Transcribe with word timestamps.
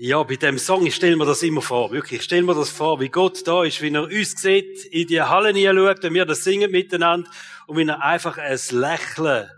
Ja, 0.00 0.22
bei 0.22 0.36
dem 0.36 0.58
Song, 0.58 0.86
ich 0.86 0.94
stelle 0.94 1.16
mir 1.16 1.26
das 1.26 1.42
immer 1.42 1.60
vor, 1.60 1.90
wirklich. 1.90 2.20
Ich 2.20 2.24
stelle 2.24 2.44
mir 2.44 2.54
das 2.54 2.70
vor, 2.70 3.00
wie 3.00 3.08
Gott 3.08 3.44
da 3.48 3.64
ist, 3.64 3.82
wie 3.82 3.92
er 3.92 4.04
uns 4.04 4.30
sieht, 4.40 4.84
in 4.84 5.08
die 5.08 5.20
Halle 5.20 5.52
schaut, 5.52 6.04
wenn 6.04 6.14
wir 6.14 6.24
das 6.24 6.44
singen 6.44 6.70
miteinander 6.70 7.28
und 7.66 7.78
wie 7.78 7.82
er 7.84 8.00
einfach 8.00 8.38
ein 8.38 8.60
Lächeln 8.70 9.50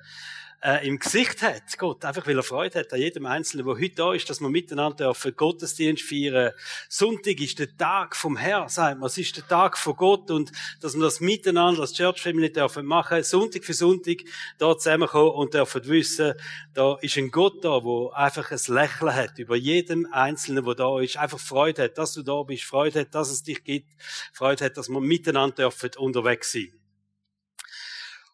äh, 0.63 0.87
im 0.87 0.99
Gesicht 0.99 1.43
hat, 1.43 1.63
Gott, 1.79 2.05
einfach 2.05 2.27
weil 2.27 2.37
er 2.37 2.43
Freude 2.43 2.81
hat 2.81 2.93
an 2.93 3.01
jedem 3.01 3.27
Einzelnen, 3.27 3.65
der 3.65 3.75
heute 3.75 3.95
da 3.95 4.13
ist, 4.13 4.29
dass 4.29 4.41
wir 4.41 4.51
miteinander 4.51 5.07
dürfen 5.07 5.35
Gottesdienst 5.35 6.03
feiern. 6.03 6.53
Sonntag 6.89 7.41
ist 7.41 7.59
der 7.59 7.75
Tag 7.77 8.15
vom 8.15 8.37
Herrn, 8.37 8.69
sagt 8.69 8.99
man. 8.99 9.07
Es 9.07 9.17
ist 9.17 9.37
der 9.37 9.47
Tag 9.47 9.79
von 9.79 9.97
Gott 9.97 10.31
und 10.31 10.53
dass 10.81 10.95
wir 10.95 11.03
das 11.03 11.21
miteinander 11.21 11.81
als 11.81 11.95
Church 11.95 12.21
Family 12.21 12.53
dürfen 12.53 12.85
machen, 12.85 13.23
Sonntag 13.23 13.65
für 13.65 13.73
Sonntag 13.75 14.19
da 14.59 14.77
zusammenkommen 14.77 15.31
und 15.33 15.55
dürfen 15.55 15.87
wissen, 15.87 16.35
da 16.75 16.99
ist 17.01 17.17
ein 17.17 17.31
Gott 17.31 17.65
da, 17.65 17.83
wo 17.83 18.11
einfach 18.11 18.51
ein 18.51 18.61
Lächeln 18.67 19.15
hat 19.15 19.39
über 19.39 19.57
jedem 19.57 20.07
Einzelnen, 20.13 20.65
der 20.65 20.75
da 20.75 21.01
ist, 21.01 21.17
einfach 21.17 21.41
Freude 21.41 21.85
hat, 21.85 21.97
dass 21.97 22.13
du 22.13 22.23
da 22.23 22.43
bist, 22.43 22.65
Freude 22.65 23.01
hat, 23.01 23.15
dass 23.15 23.31
es 23.31 23.43
dich 23.43 23.65
gibt, 23.65 23.89
Freude 24.33 24.67
hat, 24.67 24.77
dass 24.77 24.89
wir 24.89 25.01
miteinander 25.01 25.57
dürfen 25.57 25.91
unterwegs 25.97 26.53
sein. 26.53 26.80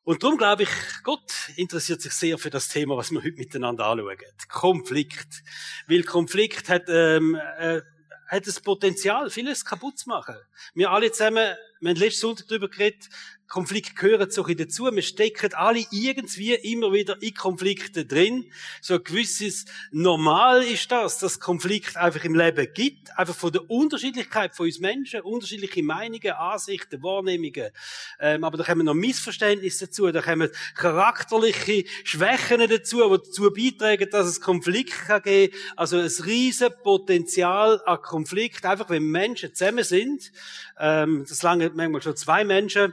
Und 0.06 0.23
darum 0.23 0.38
glaube 0.38 0.62
ich, 0.62 0.69
Gott 1.02 1.33
interessiert 1.56 2.01
sich 2.01 2.12
sehr 2.12 2.38
für 2.38 2.48
das 2.48 2.69
Thema, 2.69 2.96
was 2.96 3.10
wir 3.10 3.24
heute 3.24 3.37
miteinander 3.38 3.87
anschauen. 3.87 4.16
Konflikt. 4.48 5.42
Weil 5.88 6.05
Konflikt 6.05 6.69
hat, 6.69 6.84
ähm, 6.87 7.37
äh, 7.59 7.80
hat 8.29 8.46
das 8.46 8.60
Potenzial, 8.60 9.30
vieles 9.30 9.65
kaputt 9.65 9.98
zu 9.98 10.09
machen. 10.09 10.37
Wir 10.74 10.92
alle 10.92 11.10
zusammen, 11.10 11.56
wir 11.80 11.91
haben 11.91 11.96
letzten 11.96 12.20
Sonntag 12.20 12.46
darüber 12.46 12.69
geredet, 12.69 13.09
Konflikte 13.49 13.95
gehören 13.95 14.31
so 14.31 14.45
ein 14.45 14.57
dazu. 14.57 14.91
Wir 14.93 15.03
stecken 15.03 15.55
alle 15.55 15.85
irgendwie 15.91 16.55
immer 16.55 16.93
wieder 16.93 17.21
in 17.23 17.33
Konflikte 17.35 18.05
drin. 18.05 18.51
So 18.81 18.95
ein 18.95 19.05
gewisses 19.05 19.67
Normal 19.93 20.65
ist 20.65 20.91
das, 20.91 21.19
dass 21.19 21.39
Konflikt 21.39 21.97
einfach 21.97 22.25
im 22.25 22.35
Leben 22.35 22.67
gibt. 22.75 23.17
Einfach 23.17 23.37
von 23.37 23.53
der 23.53 23.71
Unterschiedlichkeit 23.71 24.57
von 24.57 24.67
uns 24.67 24.81
Menschen, 24.81 25.21
unterschiedliche 25.21 25.83
Meinungen, 25.83 26.33
Ansichten, 26.33 27.03
Wahrnehmungen. 27.03 27.71
Ähm, 28.19 28.43
aber 28.43 28.59
da 28.59 28.65
kommen 28.65 28.85
noch 28.85 28.95
Missverständnisse 28.95 29.87
dazu, 29.87 30.10
da 30.10 30.23
kommen 30.23 30.51
charakterliche 30.75 31.85
Schwächen 32.05 32.69
dazu, 32.69 33.03
die 33.03 33.27
dazu 33.27 33.53
beitragen, 33.53 34.10
dass 34.10 34.27
es 34.27 34.41
Konflikt 34.41 35.07
kann 35.07 35.23
geben. 35.23 35.55
Also 35.77 35.99
ein 35.99 36.10
riesen 36.25 36.71
Potenzial 36.83 37.81
an 37.87 38.03
Konflikt, 38.03 38.65
einfach 38.65 38.91
wenn 38.91 39.05
Menschen 39.05 39.55
zusammen 39.55 39.85
sind. 39.85 40.33
Ähm, 40.79 41.25
das 41.29 41.43
lange 41.43 41.71
manchmal 41.75 42.03
schon 42.03 42.16
zwei 42.16 42.45
Menschen 42.45 42.93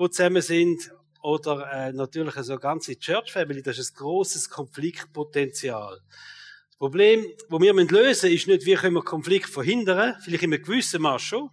die 0.00 0.10
zusammen 0.10 0.42
sind, 0.42 0.90
oder 1.22 1.70
äh, 1.72 1.92
natürlich 1.92 2.34
so 2.34 2.52
eine 2.52 2.60
ganze 2.60 2.98
Church 2.98 3.32
Family, 3.32 3.62
das 3.62 3.78
ist 3.78 3.94
ein 3.94 3.98
großes 3.98 4.48
Konfliktpotenzial. 4.48 6.00
Das 6.68 6.76
Problem, 6.78 7.26
wo 7.48 7.60
wir 7.60 7.74
lösen 7.74 7.90
müssen, 7.92 8.32
ist 8.32 8.46
nicht, 8.46 8.64
wie 8.64 8.74
können 8.74 8.94
wir 8.94 9.02
Konflikt 9.02 9.50
verhindern, 9.50 10.16
vielleicht 10.22 10.44
in 10.44 10.54
einem 10.54 10.62
gewissen 10.62 11.02
Maß 11.02 11.22
schon, 11.22 11.50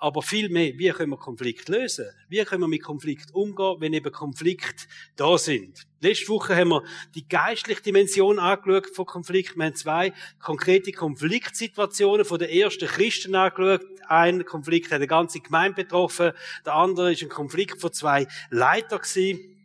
aber 0.00 0.22
vielmehr, 0.22 0.78
wie 0.78 0.90
können 0.90 1.10
wir 1.10 1.16
Konflikt 1.16 1.68
lösen? 1.68 2.06
Wie 2.28 2.42
können 2.44 2.62
wir 2.62 2.68
mit 2.68 2.84
Konflikt 2.84 3.34
umgehen, 3.34 3.76
wenn 3.80 3.92
eben 3.92 4.12
Konflikte 4.12 4.84
da 5.16 5.36
sind? 5.36 5.88
Letzte 6.00 6.28
Woche 6.28 6.54
haben 6.54 6.68
wir 6.68 6.84
die 7.16 7.28
geistliche 7.28 7.82
Dimension 7.82 8.38
angeschaut 8.38 8.94
von 8.94 9.06
Konflikt. 9.06 9.56
Wir 9.56 9.64
haben 9.64 9.74
zwei 9.74 10.12
konkrete 10.38 10.92
Konfliktsituationen 10.92 12.24
von 12.24 12.38
den 12.38 12.48
ersten 12.48 12.86
Christen 12.86 13.34
angeschaut. 13.34 13.84
Ein 14.06 14.44
Konflikt 14.44 14.86
hat 14.86 14.96
eine 14.96 15.08
ganze 15.08 15.40
Gemeinde 15.40 15.82
betroffen. 15.82 16.30
Der 16.64 16.74
andere 16.74 17.12
ist 17.12 17.22
ein 17.22 17.28
Konflikt 17.28 17.80
von 17.80 17.92
zwei 17.92 18.28
Leitern 18.50 19.00
gewesen. 19.00 19.56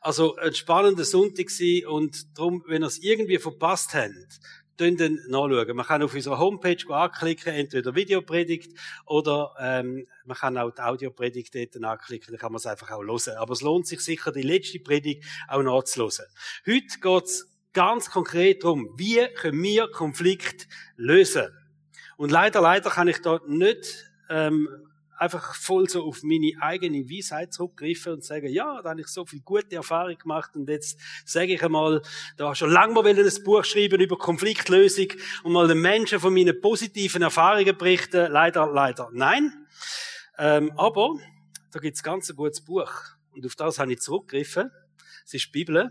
Also 0.00 0.36
ein 0.36 0.54
spannender 0.54 1.04
Sonntag 1.04 1.46
gewesen 1.46 1.86
und 1.86 2.38
darum, 2.38 2.64
wenn 2.66 2.82
ihr 2.82 2.86
es 2.86 2.98
irgendwie 2.98 3.38
verpasst 3.38 3.94
habt, 3.94 4.40
dann 4.76 4.96
nachschauen. 5.28 5.76
Man 5.76 5.86
kann 5.86 6.02
auf 6.02 6.14
unserer 6.14 6.38
Homepage 6.38 6.84
anklicken, 6.88 7.52
entweder 7.52 7.94
Videopredigt 7.94 8.78
oder 9.06 9.54
ähm, 9.58 10.06
man 10.24 10.36
kann 10.36 10.58
auch 10.58 10.70
die 10.70 10.82
Audiopredigt 10.82 11.54
dort 11.54 11.84
anklicken, 11.84 12.32
dann 12.32 12.40
kann 12.40 12.52
man 12.52 12.58
es 12.58 12.66
einfach 12.66 12.90
auch 12.90 13.02
hören. 13.02 13.36
Aber 13.36 13.52
es 13.52 13.62
lohnt 13.62 13.86
sich 13.86 14.00
sicher, 14.00 14.32
die 14.32 14.42
letzte 14.42 14.80
Predigt 14.80 15.24
auch 15.48 15.62
nachzuhören. 15.62 16.26
Heute 16.66 17.00
geht's 17.00 17.48
ganz 17.72 18.10
konkret 18.10 18.64
darum, 18.64 18.94
wie 18.96 19.26
können 19.34 19.62
wir 19.62 19.88
Konflikt 19.90 20.68
lösen. 20.96 21.48
Und 22.16 22.30
leider, 22.30 22.60
leider 22.60 22.90
kann 22.90 23.08
ich 23.08 23.20
da 23.22 23.40
nicht 23.46 24.10
ähm, 24.28 24.68
einfach 25.22 25.54
voll 25.54 25.88
so 25.88 26.04
auf 26.04 26.22
meine 26.24 26.52
eigene 26.60 27.08
Weisheit 27.08 27.52
zurückgreifen 27.52 28.14
und 28.14 28.24
sagen, 28.24 28.48
ja, 28.48 28.82
da 28.82 28.90
habe 28.90 29.00
ich 29.00 29.06
so 29.06 29.24
viel 29.24 29.40
gute 29.40 29.76
Erfahrung 29.76 30.18
gemacht 30.18 30.56
und 30.56 30.68
jetzt 30.68 30.98
sage 31.24 31.54
ich 31.54 31.62
einmal, 31.62 32.02
da 32.36 32.54
schon 32.54 32.70
lange 32.70 32.92
mal 32.92 33.06
ein 33.06 33.44
Buch 33.44 33.64
schreiben 33.64 34.00
über 34.00 34.18
Konfliktlösung 34.18 35.08
und 35.44 35.52
mal 35.52 35.68
den 35.68 35.80
Menschen 35.80 36.18
von 36.18 36.34
meinen 36.34 36.60
positiven 36.60 37.22
Erfahrungen 37.22 37.78
berichten. 37.78 38.32
Leider, 38.32 38.66
leider 38.66 39.10
nein. 39.12 39.66
Ähm, 40.38 40.72
aber 40.76 41.14
da 41.70 41.78
gibt 41.78 41.96
es 41.96 42.02
ganz 42.02 42.28
ein 42.28 42.36
gutes 42.36 42.64
Buch 42.64 42.92
und 43.30 43.46
auf 43.46 43.54
das 43.54 43.78
habe 43.78 43.92
ich 43.92 44.00
zurückgegriffen. 44.00 44.70
Es 45.24 45.34
ist 45.34 45.46
die 45.46 45.52
Bibel 45.52 45.90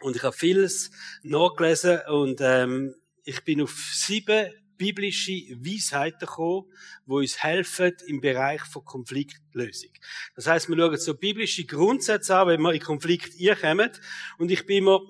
und 0.00 0.16
ich 0.16 0.22
habe 0.24 0.36
vieles 0.36 0.90
nachgelesen 1.22 2.00
und 2.08 2.40
ähm, 2.40 2.96
ich 3.22 3.44
bin 3.44 3.62
auf 3.62 3.72
sieben 3.92 4.52
biblische 4.76 5.32
Weisheiten 5.32 6.20
gekommen, 6.20 6.66
die 7.06 7.12
uns 7.12 7.42
helfen 7.42 7.92
im 8.06 8.20
Bereich 8.20 8.62
von 8.62 8.84
Konfliktlösung. 8.84 9.90
Das 10.34 10.46
heißt, 10.46 10.68
wir 10.68 10.76
schauen 10.76 10.96
so 10.96 11.14
biblische 11.14 11.64
Grundsätze 11.64 12.36
an, 12.36 12.48
wenn 12.48 12.60
wir 12.62 12.72
in 12.72 12.80
Konflikt 12.80 13.34
einkommen. 13.40 13.90
Und 14.38 14.50
ich 14.50 14.66
bin 14.66 14.84
mir 14.84 15.00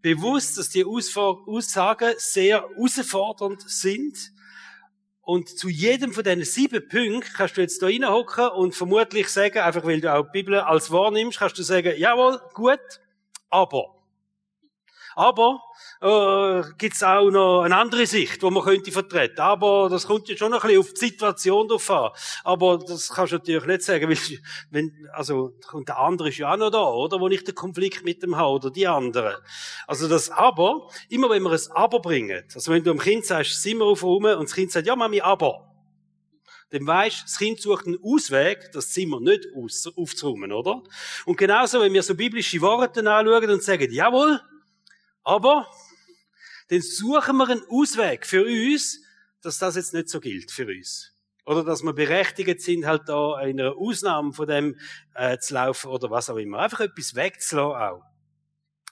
bewusst, 0.00 0.58
dass 0.58 0.70
die 0.70 0.84
Aussagen 0.84 2.14
sehr 2.18 2.62
herausfordernd 2.62 3.62
sind. 3.68 4.32
Und 5.20 5.50
zu 5.58 5.68
jedem 5.68 6.14
von 6.14 6.24
diesen 6.24 6.44
sieben 6.44 6.88
Punkten 6.88 7.20
kannst 7.20 7.56
du 7.56 7.60
jetzt 7.60 7.82
da 7.82 7.86
reinhocken 7.86 8.48
und 8.48 8.74
vermutlich 8.74 9.28
sagen, 9.28 9.58
einfach 9.58 9.84
weil 9.84 10.00
du 10.00 10.14
auch 10.14 10.24
die 10.24 10.32
Bibel 10.32 10.58
als 10.58 10.90
wahrnimmst, 10.90 11.38
kannst 11.38 11.58
du 11.58 11.62
sagen, 11.62 11.92
jawohl, 11.98 12.40
gut, 12.54 12.80
aber. 13.50 13.97
Aber 15.18 15.60
äh, 16.00 16.62
gibt 16.78 16.94
es 16.94 17.02
auch 17.02 17.28
noch 17.28 17.62
eine 17.62 17.76
andere 17.76 18.06
Sicht, 18.06 18.40
die 18.40 18.50
man 18.50 18.62
könnte 18.62 18.92
vertreten. 18.92 19.40
Aber 19.40 19.88
das 19.90 20.06
kommt 20.06 20.28
ja 20.28 20.36
schon 20.36 20.54
ein 20.54 20.60
bisschen 20.60 20.78
auf 20.78 20.92
die 20.92 21.06
Situation 21.06 21.66
drauf 21.66 21.90
an. 21.90 22.10
Aber 22.44 22.78
das 22.78 23.08
kannst 23.08 23.32
du 23.32 23.38
natürlich 23.38 23.66
nicht 23.66 23.82
sagen, 23.82 24.08
weil, 24.08 24.16
wenn, 24.70 25.08
also, 25.12 25.54
und 25.72 25.88
der 25.88 25.98
andere 25.98 26.28
ist 26.28 26.38
ja 26.38 26.52
auch 26.52 26.56
noch 26.56 26.70
da, 26.70 26.84
oder? 26.84 27.18
Wo 27.18 27.26
ich 27.26 27.42
den 27.42 27.56
Konflikt 27.56 28.04
mit 28.04 28.22
dem 28.22 28.36
habe, 28.36 28.48
oder 28.48 28.70
die 28.70 28.86
anderen. 28.86 29.34
Also 29.88 30.06
das 30.06 30.30
Aber, 30.30 30.88
immer 31.08 31.30
wenn 31.30 31.42
wir 31.42 31.50
ein 31.50 31.60
Aber 31.72 31.98
bringen, 31.98 32.44
also 32.54 32.70
wenn 32.70 32.84
du 32.84 32.92
dem 32.92 33.00
Kind 33.00 33.26
sagst, 33.26 33.60
sind 33.60 33.78
wir 33.78 33.86
auf 33.86 34.04
rum, 34.04 34.24
und 34.24 34.44
das 34.44 34.54
Kind 34.54 34.70
sagt, 34.70 34.86
ja, 34.86 34.94
Mami, 34.94 35.20
Aber. 35.20 35.64
Dann 36.70 36.86
weisst, 36.86 37.24
das 37.24 37.38
Kind 37.38 37.60
sucht 37.60 37.86
einen 37.86 37.98
Ausweg, 38.04 38.70
das 38.72 38.90
Zimmer 38.90 39.18
nicht 39.18 39.48
aus, 39.56 39.92
aufzuräumen, 39.96 40.52
oder? 40.52 40.80
Und 41.26 41.36
genauso, 41.36 41.80
wenn 41.80 41.92
wir 41.92 42.04
so 42.04 42.14
biblische 42.14 42.60
Worte 42.60 43.00
anschauen 43.00 43.50
und 43.50 43.64
sagen, 43.64 43.90
jawohl, 43.90 44.40
aber 45.24 45.70
dann 46.68 46.80
suchen 46.80 47.36
wir 47.36 47.48
einen 47.48 47.62
Ausweg 47.68 48.26
für 48.26 48.44
uns, 48.44 49.00
dass 49.42 49.58
das 49.58 49.76
jetzt 49.76 49.94
nicht 49.94 50.08
so 50.08 50.20
gilt 50.20 50.50
für 50.50 50.66
uns. 50.66 51.14
Oder 51.46 51.64
dass 51.64 51.82
wir 51.82 51.94
berechtigt 51.94 52.60
sind, 52.60 52.84
halt 52.84 53.08
da 53.08 53.40
in 53.40 53.58
einer 53.58 53.76
Ausnahme 53.76 54.32
von 54.32 54.46
dem 54.46 54.76
äh, 55.14 55.38
zu 55.38 55.54
laufen 55.54 55.88
oder 55.90 56.10
was 56.10 56.28
auch 56.28 56.36
immer. 56.36 56.58
Einfach 56.58 56.80
etwas 56.80 57.14
wegzulassen 57.14 57.80
auch. 57.80 58.02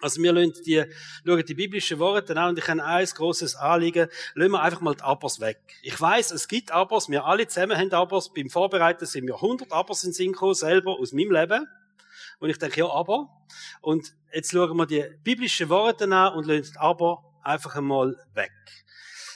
Also 0.01 0.23
wir 0.23 0.33
die, 0.35 0.85
schauen 1.27 1.45
die 1.45 1.55
biblischen 1.55 1.99
Worte 1.99 2.37
an 2.37 2.51
und 2.51 2.59
ich 2.59 2.69
habe 2.69 2.85
ein 2.85 3.07
grosses 3.07 3.57
Anliegen, 3.57 4.09
lassen 4.35 4.53
wir 4.53 4.63
einfach 4.63 4.83
mal 4.83 4.95
die 4.95 5.03
Abers 5.03 5.41
weg. 5.41 5.59
Ich 5.83 5.99
weiß, 5.99 6.33
es 6.33 6.49
gibt 6.49 6.71
Abers, 6.71 7.09
wir 7.09 7.25
alle 7.25 7.47
zusammen 7.47 7.79
haben 7.79 7.93
Abers, 7.93 8.33
beim 8.33 8.51
Vorbereiten 8.51 9.07
sind 9.07 9.25
mir 9.25 9.37
100 9.37 9.73
Abers 9.73 10.05
in 10.05 10.13
Synchro 10.13 10.53
selber 10.53 10.99
aus 10.99 11.13
meinem 11.13 11.33
Leben. 11.33 11.67
Und 12.39 12.51
ich 12.51 12.59
denke, 12.59 12.81
ja, 12.81 12.89
aber. 12.89 13.29
Und 13.81 14.15
jetzt 14.33 14.51
schauen 14.51 14.77
wir 14.77 14.87
die 14.87 15.05
biblischen 15.23 15.69
Worte 15.69 16.05
an 16.05 16.35
und 16.35 16.47
lassen 16.47 16.77
aber 16.77 17.25
einfach 17.43 17.77
einmal 17.77 18.17
weg. 18.35 18.53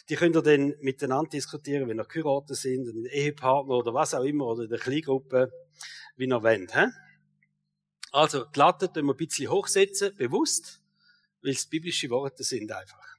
Die 0.09 0.17
könnt 0.17 0.35
ihr 0.37 0.43
dann 0.43 0.75
miteinander 0.81 1.31
diskutieren, 1.31 1.89
wenn 1.89 1.99
ihr 1.99 2.05
geheiratet 2.05 2.57
sind, 2.57 2.89
ein 2.89 3.07
Ehepartner 3.07 3.75
oder 3.75 3.95
was 3.95 4.13
auch 4.13 4.25
immer, 4.25 4.47
oder 4.47 4.65
in 4.65 4.71
der 4.71 4.79
Kleingruppe, 4.79 5.53
wie 6.17 6.27
ihr 6.27 6.43
wollt. 6.43 6.75
He? 6.75 6.87
Also, 8.13 8.45
die 8.45 8.59
Latte 8.59 8.91
wir 8.93 9.03
ein 9.03 9.17
bisschen 9.17 9.51
hochsetzen, 9.51 10.17
bewusst, 10.17 10.83
weil 11.43 11.53
es 11.53 11.67
biblische 11.67 12.11
Worte 12.11 12.43
sind 12.43 12.73
einfach. 12.73 13.17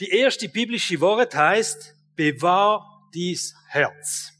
Die 0.00 0.10
erste 0.10 0.48
biblische 0.48 1.00
Wort 1.00 1.34
heißt, 1.34 1.94
bewahr 2.14 3.08
dies 3.12 3.54
Herz. 3.68 4.32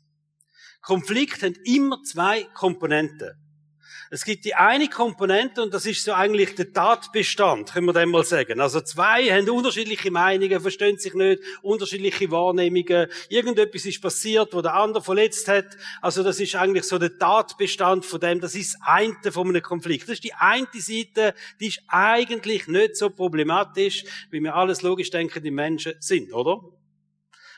Konflikte 0.85 1.47
haben 1.47 1.57
immer 1.65 2.03
zwei 2.03 2.45
Komponenten. 2.55 3.33
Es 4.11 4.25
gibt 4.25 4.45
die 4.45 4.55
eine 4.55 4.89
Komponente 4.89 5.63
und 5.63 5.73
das 5.73 5.87
ist 5.87 6.05
so 6.05 6.13
eigentlich 6.13 6.55
der 6.55 6.73
Tatbestand, 6.73 7.73
können 7.73 7.87
wir 7.87 7.95
dem 7.95 8.11
mal 8.11 8.23
sagen. 8.23 8.61
Also 8.61 8.81
zwei 8.83 9.25
haben 9.31 9.49
unterschiedliche 9.49 10.11
Meinungen, 10.11 10.61
verstehen 10.61 10.99
sich 10.99 11.15
nicht, 11.15 11.43
unterschiedliche 11.63 12.31
Wahrnehmungen. 12.31 13.09
Irgendetwas 13.29 13.87
ist 13.87 14.03
passiert, 14.03 14.53
wo 14.53 14.61
der 14.61 14.75
andere 14.75 15.03
verletzt 15.03 15.49
hat. 15.49 15.67
Also 16.03 16.23
das 16.23 16.39
ist 16.39 16.55
eigentlich 16.55 16.85
so 16.85 16.99
der 16.99 17.19
Tatbestand 17.19 18.05
von 18.05 18.21
dem. 18.21 18.41
Das 18.41 18.55
ist 18.55 18.75
das 18.75 18.81
eine 18.87 19.33
von 19.33 19.49
einem 19.49 19.63
Konflikt. 19.63 20.05
Das 20.05 20.15
ist 20.15 20.25
die 20.25 20.35
eine 20.35 20.69
Seite, 20.75 21.35
die 21.59 21.69
ist 21.69 21.81
eigentlich 21.89 22.69
nicht 22.69 22.97
so 22.97 23.09
problematisch, 23.11 24.05
wie 24.31 24.41
wir 24.41 24.55
alles 24.55 24.83
logisch 24.83 25.11
denkende 25.11 25.51
Menschen 25.51 25.95
sind, 25.99 26.33
oder? 26.33 26.61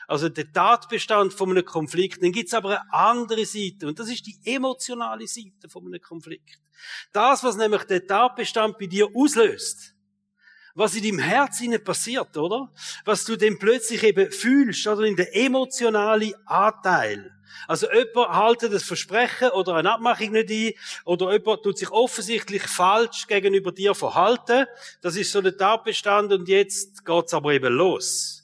Also 0.07 0.29
der 0.29 0.51
Tatbestand 0.51 1.33
von 1.33 1.51
einem 1.51 1.65
Konflikt. 1.65 2.23
Dann 2.23 2.31
gibt's 2.31 2.53
aber 2.53 2.81
eine 2.81 2.93
andere 2.93 3.45
Seite. 3.45 3.87
Und 3.87 3.99
das 3.99 4.09
ist 4.09 4.25
die 4.25 4.39
emotionale 4.45 5.27
Seite 5.27 5.67
von 5.69 5.85
einem 5.85 6.01
Konflikt. 6.01 6.59
Das, 7.11 7.43
was 7.43 7.57
nämlich 7.57 7.83
der 7.83 8.07
Tatbestand 8.07 8.77
bei 8.77 8.85
dir 8.87 9.09
auslöst. 9.13 9.93
Was 10.75 10.95
in 10.95 11.03
deinem 11.03 11.19
Herzen 11.19 11.83
passiert, 11.83 12.37
oder? 12.37 12.71
Was 13.03 13.25
du 13.25 13.35
dann 13.35 13.59
plötzlich 13.59 14.03
eben 14.03 14.31
fühlst, 14.31 14.87
oder 14.87 15.03
in 15.03 15.15
der 15.15 15.35
emotionale 15.35 16.33
Anteil. 16.45 17.33
Also 17.67 17.87
jemand 17.91 18.29
haltet 18.29 18.71
das 18.71 18.83
Versprechen 18.83 19.49
oder 19.49 19.75
eine 19.75 19.91
Abmachung 19.91 20.31
nicht 20.31 20.51
ein, 20.51 20.73
oder 21.03 21.33
jemand 21.33 21.63
tut 21.63 21.79
sich 21.79 21.89
offensichtlich 21.89 22.61
falsch 22.63 23.27
gegenüber 23.27 23.71
dir 23.71 23.95
verhalten. 23.95 24.67
Das 25.01 25.15
ist 25.15 25.31
so 25.31 25.41
der 25.41 25.57
Tatbestand 25.57 26.31
und 26.31 26.47
jetzt 26.47 27.03
geht's 27.03 27.33
aber 27.33 27.53
eben 27.53 27.73
los 27.73 28.36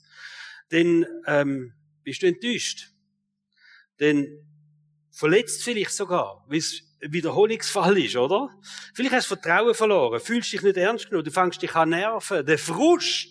dann 0.73 1.05
ähm, 1.27 1.73
bist 2.03 2.23
du 2.23 2.27
enttäuscht. 2.27 2.89
Dann 3.97 4.27
verletzt 5.11 5.63
vielleicht 5.63 5.91
sogar, 5.91 6.43
weil 6.47 6.57
es 6.57 6.81
ein 7.01 7.13
Wiederholungsfall 7.13 7.97
ist, 7.99 8.15
oder? 8.15 8.49
Vielleicht 8.95 9.13
hast 9.13 9.29
du 9.29 9.35
Vertrauen 9.35 9.75
verloren, 9.75 10.19
fühlst 10.19 10.51
dich 10.51 10.63
nicht 10.63 10.77
ernst 10.77 11.09
genug, 11.09 11.25
du 11.25 11.31
fängst 11.31 11.61
dich 11.61 11.75
an 11.75 11.89
nerven, 11.89 12.45
der 12.45 12.57
Frust, 12.57 13.29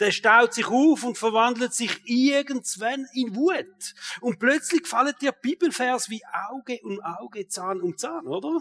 der 0.00 0.10
staut 0.10 0.54
sich 0.54 0.66
auf 0.66 1.04
und 1.04 1.16
verwandelt 1.16 1.72
sich 1.72 2.00
irgendwann 2.04 3.06
in 3.14 3.36
Wut. 3.36 3.94
Und 4.20 4.38
plötzlich 4.40 4.86
fallen 4.86 5.14
dir 5.20 5.32
Bibelvers 5.32 6.10
wie 6.10 6.22
Auge 6.50 6.80
um 6.82 7.00
Auge, 7.00 7.46
Zahn 7.46 7.80
um 7.80 7.96
Zahn, 7.96 8.26
oder? 8.26 8.60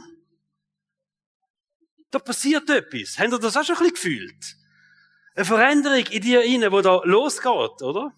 Da 2.11 2.19
passiert 2.19 2.69
etwas. 2.69 3.17
Habt 3.17 3.33
ihr 3.33 3.39
das 3.39 3.57
auch 3.57 3.63
schon 3.63 3.75
ein 3.77 3.89
bisschen 3.89 3.95
gefühlt? 3.95 4.55
Eine 5.35 5.45
Veränderung 5.45 6.05
in 6.11 6.21
dir 6.21 6.43
inne, 6.43 6.71
wo 6.71 6.81
da 6.81 7.01
losgeht, 7.03 7.81
oder? 7.81 8.13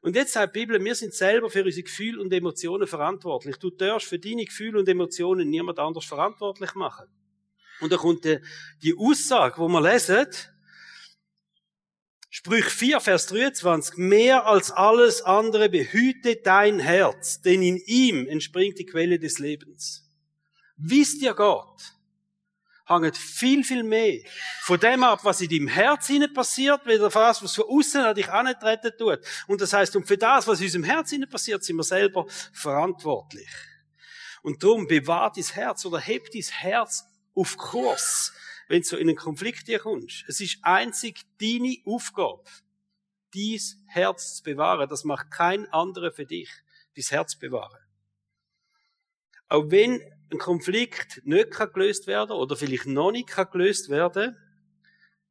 Und 0.00 0.16
jetzt 0.16 0.32
sagt 0.32 0.56
die 0.56 0.60
Bibel, 0.60 0.82
wir 0.82 0.94
sind 0.94 1.14
selber 1.14 1.50
für 1.50 1.62
unsere 1.62 1.84
Gefühle 1.84 2.20
und 2.20 2.32
Emotionen 2.32 2.88
verantwortlich. 2.88 3.56
Du 3.58 3.70
darfst 3.70 4.08
für 4.08 4.18
deine 4.18 4.44
Gefühle 4.44 4.78
und 4.80 4.88
Emotionen 4.88 5.48
niemand 5.50 5.78
anders 5.78 6.06
verantwortlich 6.06 6.74
machen. 6.74 7.06
Und 7.80 7.92
da 7.92 7.98
kommt 7.98 8.24
die, 8.24 8.38
die 8.82 8.94
Aussage, 8.98 9.58
wo 9.58 9.68
wir 9.68 9.80
lesen, 9.80 10.26
Sprüch 12.30 12.64
4, 12.64 13.00
Vers 13.00 13.26
23, 13.26 13.98
mehr 13.98 14.46
als 14.46 14.70
alles 14.70 15.20
andere 15.20 15.68
behüte 15.68 16.36
dein 16.36 16.78
Herz, 16.78 17.42
denn 17.42 17.60
in 17.60 17.76
ihm 17.76 18.26
entspringt 18.26 18.78
die 18.78 18.86
Quelle 18.86 19.18
des 19.18 19.38
Lebens. 19.38 20.10
Wisst 20.78 21.20
ihr 21.20 21.34
Gott? 21.34 21.92
Hängt 22.86 23.16
viel, 23.16 23.64
viel 23.64 23.82
mehr 23.82 24.20
von 24.62 24.78
dem 24.78 25.02
ab, 25.02 25.20
was 25.22 25.40
in 25.40 25.48
deinem 25.48 25.68
Herz 25.68 26.06
hinein 26.06 26.32
passiert, 26.32 26.84
weder 26.86 27.10
von 27.10 27.22
das, 27.22 27.42
was 27.42 27.54
von 27.54 27.64
außen 27.68 28.00
an 28.00 28.14
dich 28.14 28.28
antreten 28.28 28.92
tut. 28.98 29.20
Und 29.46 29.60
das 29.60 29.72
heißt, 29.72 29.94
und 29.96 30.06
für 30.06 30.18
das, 30.18 30.46
was 30.46 30.60
in 30.60 30.66
unserem 30.66 30.84
Herz 30.84 31.10
hinein 31.10 31.28
passiert, 31.28 31.62
sind 31.64 31.76
wir 31.76 31.84
selber 31.84 32.26
verantwortlich. 32.52 33.50
Und 34.42 34.62
darum 34.62 34.86
bewahrt 34.86 35.36
dein 35.36 35.44
Herz 35.44 35.84
oder 35.84 36.00
hebt 36.00 36.34
dein 36.34 36.42
Herz 36.42 37.04
auf 37.34 37.56
Kurs, 37.56 38.32
wenn 38.68 38.82
du 38.82 38.96
in 38.96 39.08
einen 39.08 39.16
Konflikt 39.16 39.66
hier 39.66 39.78
kommst. 39.78 40.24
Es 40.28 40.40
ist 40.40 40.58
einzig 40.62 41.22
deine 41.40 41.76
Aufgabe, 41.86 42.44
dies 43.32 43.78
Herz 43.86 44.36
zu 44.36 44.42
bewahren. 44.42 44.88
Das 44.88 45.04
macht 45.04 45.30
kein 45.30 45.72
anderer 45.72 46.12
für 46.12 46.26
dich, 46.26 46.50
dein 46.96 47.04
Herz 47.04 47.36
bewahren. 47.36 47.78
Auch 49.48 49.70
wenn 49.70 50.00
ein 50.32 50.38
Konflikt 50.38 51.22
nicht 51.24 51.50
gelöst 51.74 52.06
werden 52.06 52.32
oder 52.32 52.56
vielleicht 52.56 52.86
noch 52.86 53.12
nicht 53.12 53.28
gelöst 53.50 53.88
werden 53.88 54.36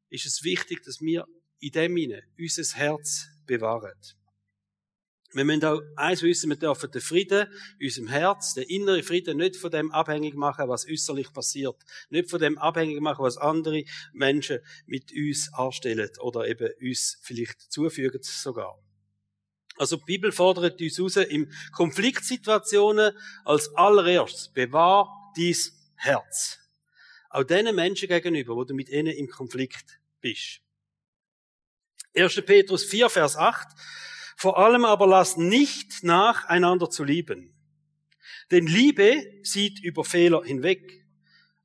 ist 0.09 0.25
es 0.25 0.44
wichtig, 0.44 0.83
dass 0.83 1.01
wir 1.01 1.25
in 1.59 1.71
dem 1.71 1.95
Sinne 1.95 2.24
unser 2.38 2.77
Herz 2.77 3.27
bewahren. 3.45 3.95
Wir 5.33 5.45
müssen 5.45 5.63
auch 5.63 5.81
eins 5.95 6.21
wissen, 6.24 6.50
wir 6.50 6.57
dürfen 6.57 6.92
den 6.92 7.00
Frieden 7.00 7.48
in 7.80 7.88
unserem 7.88 8.07
Herz, 8.09 8.53
den 8.53 8.65
inneren 8.65 9.01
Frieden, 9.01 9.38
nicht 9.38 9.56
von 9.56 9.71
dem 9.71 9.89
abhängig 9.92 10.36
machen, 10.36 10.68
was 10.68 10.86
äußerlich 10.86 11.31
passiert. 11.31 11.77
Nicht 12.09 12.30
von 12.30 12.42
dem 12.42 12.57
abhängig 12.57 13.00
machen, 13.00 13.24
was 13.24 13.38
andere 13.38 13.86
Menschen 14.12 14.59
mit 14.86 15.13
uns 15.13 15.50
anstellen 15.54 16.09
oder 16.19 16.47
eben 16.47 16.69
uns 16.81 17.18
vielleicht 17.21 17.71
zufügen 17.71 18.19
sogar. 18.21 18.77
Also 19.81 19.98
die 19.98 20.06
Bibel 20.06 20.31
fordert 20.31 20.80
uns 20.80 21.00
raus, 21.00 21.16
in 21.16 21.51
Konfliktsituationen 21.72 23.18
als 23.44 23.75
allererstes, 23.75 24.50
bewahr 24.50 25.33
dein 25.36 25.56
Herz. 25.95 26.60
Auch 27.31 27.44
diesen 27.44 27.74
Menschen 27.74 28.07
gegenüber, 28.07 28.56
wo 28.56 28.63
du 28.63 28.75
mit 28.75 28.89
ihnen 28.89 29.07
im 29.07 29.28
Konflikt 29.28 30.00
bist. 30.19 30.62
1. 32.16 32.44
Petrus 32.45 32.83
4, 32.83 33.10
Vers 33.10 33.36
8. 33.36 33.69
Vor 34.38 34.60
allem 34.60 34.86
aber 34.86 35.07
lasst 35.07 35.39
nicht 35.39 36.04
nach, 36.04 36.45
einander 36.45 36.92
zu 36.92 37.04
lieben. 37.04 37.51
Denn 38.51 38.68
Liebe 38.68 39.42
sieht 39.42 39.83
über 39.83 40.04
Fehler 40.04 40.44
hinweg. 40.44 41.07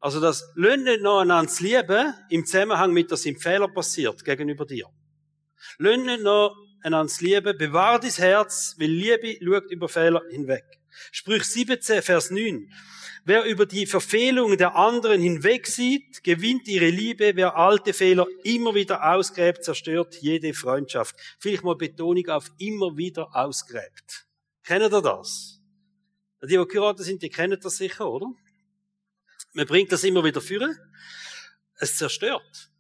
Also 0.01 0.21
das 0.21 0.43
nicht 0.57 1.03
noch 1.03 1.21
einander 1.21 1.53
zu 1.53 1.65
lieben 1.65 2.15
im 2.31 2.47
Zusammenhang 2.47 2.95
mit, 2.95 3.13
dass 3.13 3.27
ihm 3.27 3.39
Fehler 3.39 3.69
passiert 3.69 4.25
gegenüber 4.25 4.65
dir. 4.65 4.89
Nicht 5.79 6.23
noch 6.23 6.57
einander 6.83 7.13
lieben, 7.21 7.57
bewahr 7.59 8.01
dein 8.01 8.11
Herz, 8.11 8.75
weil 8.79 8.89
Liebe 8.89 9.37
schaut 9.43 9.71
über 9.71 9.89
Fehler 9.89 10.23
hinweg. 10.31 10.65
Sprüch 11.13 11.45
17, 11.45 12.03
Vers 12.03 12.31
9. 12.31 12.73
Wer 13.25 13.43
über 13.45 13.67
die 13.67 13.87
Verfehlungen 13.87 14.57
der 14.57 14.77
anderen 14.77 15.21
hinweg 15.21 15.67
sieht, 15.67 16.23
gewinnt 16.23 16.69
ihre 16.69 16.91
Liebe. 16.91 17.33
Wer 17.35 17.57
alte 17.57 17.93
Fehler 17.93 18.27
immer 18.45 18.75
wieder 18.77 19.13
ausgräbt, 19.13 19.65
zerstört 19.65 20.15
jede 20.21 20.55
Freundschaft. 20.55 21.17
Vielleicht 21.41 21.65
mal 21.65 21.75
Betonung 21.75 22.29
auf 22.29 22.53
immer 22.59 22.97
wieder 22.97 23.35
ausgräbt. 23.35 24.27
Kennt 24.63 24.93
ihr 24.93 25.03
das? 25.03 25.61
Die, 26.43 26.57
die 26.57 26.67
geheiratet 26.69 27.05
sind, 27.05 27.23
die 27.23 27.29
kennen 27.29 27.59
das 27.61 27.79
sicher, 27.79 28.09
oder? 28.09 28.27
Man 29.55 29.67
bringt 29.67 29.91
das 29.91 30.05
immer 30.05 30.23
wieder 30.23 30.41
führen. 30.41 30.77
Es 31.79 31.97
zerstört. 31.97 32.71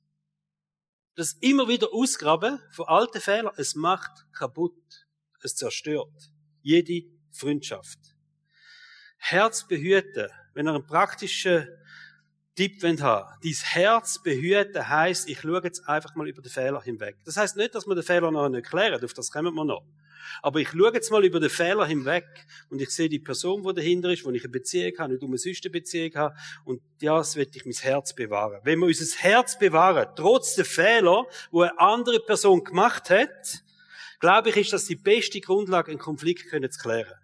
Das 1.16 1.32
immer 1.40 1.66
wieder 1.66 1.88
Ausgraben 1.92 2.60
von 2.70 2.86
alten 2.88 3.22
Fehlern, 3.22 3.54
es 3.56 3.74
macht 3.74 4.26
kaputt. 4.32 5.06
Es 5.42 5.56
zerstört 5.56 6.30
jede 6.60 7.08
Freundschaft. 7.32 7.98
Herz 9.16 9.66
behüten, 9.66 10.28
wenn 10.52 10.68
ihr 10.68 10.74
einen 10.74 10.86
praktischen 10.86 11.68
Tipp 12.54 12.82
haben 12.82 13.26
dein 13.42 13.62
Herz 13.62 14.22
behüten 14.22 14.88
heisst, 14.88 15.28
ich 15.28 15.40
schaue 15.40 15.62
jetzt 15.62 15.88
einfach 15.88 16.14
mal 16.14 16.28
über 16.28 16.42
den 16.42 16.50
Fehler 16.50 16.82
hinweg. 16.82 17.16
Das 17.24 17.36
heisst 17.36 17.56
nicht, 17.56 17.74
dass 17.74 17.86
wir 17.86 17.94
den 17.94 18.04
Fehler 18.04 18.30
noch 18.30 18.48
nicht 18.48 18.66
klären, 18.66 19.02
auf 19.02 19.14
das 19.14 19.30
kommen 19.30 19.54
wir 19.54 19.64
noch. 19.64 19.86
Aber 20.42 20.60
ich 20.60 20.70
schaue 20.70 20.92
jetzt 20.92 21.10
mal 21.10 21.24
über 21.24 21.40
den 21.40 21.50
Fehler 21.50 21.86
hinweg 21.86 22.26
und 22.70 22.80
ich 22.80 22.90
sehe 22.90 23.08
die 23.08 23.18
Person, 23.18 23.62
die 23.62 23.74
dahinter 23.74 24.10
ist, 24.10 24.24
wo 24.24 24.30
ich 24.30 24.42
eine 24.42 24.50
Beziehung 24.50 24.92
habe, 24.98 25.12
nicht 25.12 25.22
um 25.22 25.32
eine 25.32 25.70
Beziehung 25.70 26.14
habe 26.14 26.36
und 26.64 26.82
das 27.00 27.36
wird 27.36 27.54
ich 27.56 27.64
mein 27.64 27.74
Herz 27.74 28.14
bewahren. 28.14 28.60
Wenn 28.64 28.78
wir 28.78 28.86
unser 28.86 29.18
Herz 29.18 29.58
bewahren, 29.58 30.08
trotz 30.16 30.54
der 30.54 30.64
Fehler, 30.64 31.24
wo 31.50 31.62
eine 31.62 31.78
andere 31.78 32.20
Person 32.20 32.64
gemacht 32.64 33.10
hat, 33.10 33.62
glaube 34.20 34.50
ich, 34.50 34.56
ist 34.56 34.72
das 34.72 34.86
die 34.86 34.96
beste 34.96 35.40
Grundlage, 35.40 35.90
einen 35.90 36.00
Konflikt 36.00 36.48
können 36.48 36.70
zu 36.70 36.80
klären. 36.80 37.18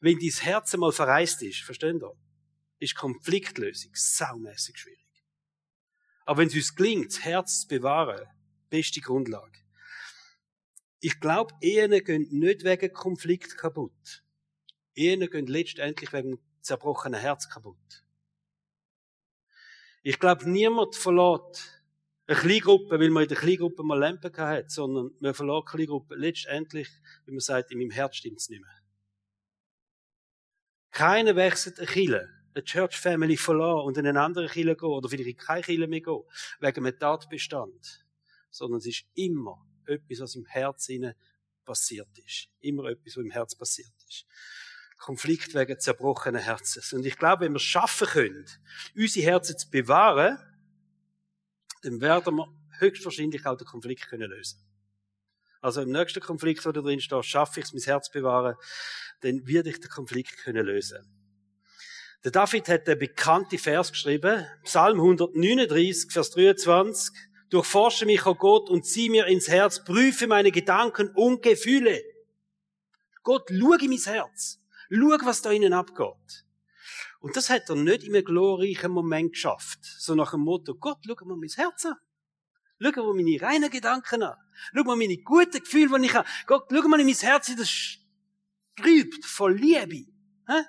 Wenn 0.00 0.18
dein 0.18 0.30
Herz 0.30 0.74
einmal 0.74 0.92
verreist 0.92 1.42
ist, 1.42 1.62
versteht 1.62 2.02
ihr? 2.02 2.12
Ist 2.78 2.94
Konfliktlösung 2.94 3.92
saumässig 3.94 4.76
schwierig. 4.76 5.00
Aber 6.26 6.38
wenn 6.38 6.48
es 6.48 6.54
uns 6.54 6.74
gelingt, 6.74 7.12
das 7.12 7.24
Herz 7.24 7.60
zu 7.62 7.68
bewahren, 7.68 8.26
beste 8.68 9.00
Grundlage. 9.00 9.63
Ich 11.06 11.20
glaube, 11.20 11.52
Ehen 11.60 12.02
gehen 12.02 12.26
nicht 12.30 12.64
wegen 12.64 12.90
Konflikt 12.94 13.58
kaputt. 13.58 14.24
Ehen 14.94 15.28
gehen 15.28 15.46
letztendlich 15.46 16.14
wegen 16.14 16.38
zerbrochenen 16.62 17.20
Herz 17.20 17.50
kaputt. 17.50 18.06
Ich 20.02 20.18
glaube, 20.18 20.48
niemand 20.48 20.96
verlässt 20.96 21.82
eine 22.26 22.38
Kleingruppe, 22.38 22.98
weil 22.98 23.10
man 23.10 23.24
in 23.24 23.28
der 23.28 23.36
Kleingruppe 23.36 23.82
mal 23.82 23.98
Lampen 23.98 24.34
hat, 24.34 24.70
sondern 24.70 25.10
man 25.20 25.34
verlässt 25.34 25.66
eine 25.66 25.76
Kleingruppe 25.76 26.14
letztendlich, 26.14 26.88
wie 27.26 27.32
man 27.32 27.40
sagt, 27.40 27.70
in 27.70 27.80
meinem 27.80 27.90
Herz 27.90 28.16
stimmt 28.16 28.40
es 28.40 28.48
nicht 28.48 28.62
mehr. 28.62 28.82
Keiner 30.90 31.36
wechselt 31.36 31.80
eine 31.80 31.86
Kille, 31.86 32.30
eine 32.54 32.64
Church 32.64 32.96
Family 32.98 33.36
verloren 33.36 33.84
und 33.84 33.98
in 33.98 34.06
eine 34.06 34.22
andere 34.22 34.48
Kille 34.48 34.74
gehen 34.74 34.88
oder 34.88 35.10
vielleicht 35.10 35.28
in 35.28 35.36
keine 35.36 35.60
Kille 35.60 35.86
mehr 35.86 36.00
gehen, 36.00 36.22
wegen 36.60 36.86
einem 36.86 36.98
Tatbestand. 36.98 38.06
Sondern 38.50 38.78
es 38.78 38.86
ist 38.86 39.04
immer 39.12 39.66
etwas, 39.86 40.20
was 40.20 40.34
im 40.34 40.46
Herz 40.46 40.88
passiert 41.64 42.08
ist. 42.24 42.48
Immer 42.60 42.86
etwas, 42.86 43.16
was 43.16 43.24
im 43.24 43.30
Herz 43.30 43.54
passiert 43.54 43.92
ist. 44.08 44.26
Konflikt 44.98 45.54
wegen 45.54 45.78
zerbrochenen 45.78 46.40
Herzens. 46.40 46.92
Und 46.92 47.04
ich 47.04 47.16
glaube, 47.16 47.44
wenn 47.44 47.52
wir 47.52 47.56
es 47.56 47.62
schaffen 47.62 48.06
können, 48.06 48.46
unsere 48.96 49.26
Herzen 49.26 49.58
zu 49.58 49.68
bewahren, 49.70 50.38
dann 51.82 52.00
werden 52.00 52.36
wir 52.36 52.48
höchstwahrscheinlich 52.78 53.44
auch 53.46 53.56
den 53.56 53.66
Konflikt 53.66 54.08
können 54.08 54.30
lösen. 54.30 54.60
Also 55.60 55.82
im 55.82 55.90
nächsten 55.90 56.20
Konflikt, 56.20 56.64
wo 56.66 56.72
da 56.72 56.80
drin 56.80 57.00
steht, 57.00 57.24
schaffe 57.24 57.60
ich 57.60 57.66
es, 57.66 57.72
mein 57.72 57.82
Herz 57.82 58.06
zu 58.06 58.12
bewahren, 58.12 58.54
dann 59.20 59.46
werde 59.46 59.70
ich 59.70 59.80
den 59.80 59.90
Konflikt 59.90 60.36
können 60.38 60.64
lösen. 60.64 60.98
Der 62.22 62.30
David 62.30 62.68
hat 62.68 62.86
den 62.86 62.98
bekannten 62.98 63.58
Vers 63.58 63.92
geschrieben, 63.92 64.46
Psalm 64.62 64.98
139, 64.98 66.10
Vers 66.10 66.30
23. 66.30 67.14
Durchforsche 67.50 68.06
mich, 68.06 68.26
o 68.26 68.30
oh 68.30 68.34
Gott, 68.34 68.70
und 68.70 68.84
zieh 68.84 69.10
mir 69.10 69.26
ins 69.26 69.48
Herz, 69.48 69.84
prüfe 69.84 70.26
meine 70.26 70.50
Gedanken 70.50 71.10
und 71.14 71.42
Gefühle. 71.42 72.02
Gott, 73.22 73.48
schau 73.48 73.72
in 73.72 73.90
mein 73.90 73.98
Herz. 73.98 74.60
Schau, 74.90 75.26
was 75.26 75.42
da 75.42 75.50
innen 75.50 75.72
abgeht. 75.72 76.44
Und 77.20 77.36
das 77.36 77.48
hat 77.48 77.70
er 77.70 77.76
nicht 77.76 78.04
in 78.04 78.14
einem 78.14 78.24
glorreichen 78.24 78.92
Moment 78.92 79.32
geschafft. 79.32 79.78
So 79.82 80.14
nach 80.14 80.32
dem 80.32 80.40
Motto, 80.40 80.74
Gott, 80.74 80.98
schau 81.06 81.24
mal 81.24 81.36
mein 81.36 81.48
Herz 81.48 81.86
an. 81.86 81.96
Schau 82.80 83.02
mal 83.02 83.14
meine 83.14 83.40
reinen 83.40 83.70
Gedanken 83.70 84.22
an. 84.22 84.36
Schau 84.74 84.84
mal 84.84 84.96
meine 84.96 85.16
guten 85.18 85.62
Gefühle, 85.62 85.98
die 85.98 86.06
ich 86.06 86.14
habe. 86.14 86.28
Gott, 86.46 86.66
schau 86.70 86.88
mal 86.88 87.00
in 87.00 87.06
mein 87.06 87.14
Herz, 87.14 87.50
das 87.56 87.70
strübt 87.70 89.24
voll 89.24 89.54
Liebe. 89.54 90.10
Hä? 90.46 90.64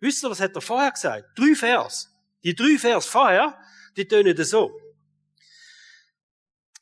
Wisst 0.00 0.22
ihr, 0.24 0.30
was 0.30 0.40
hat 0.40 0.54
er 0.54 0.60
vorher 0.60 0.92
gesagt? 0.92 1.38
Drei 1.38 1.54
Vers. 1.54 2.12
Die 2.44 2.54
drei 2.54 2.76
Vers 2.76 3.06
vorher, 3.06 3.58
die 3.96 4.06
tönen 4.06 4.36
so. 4.44 4.78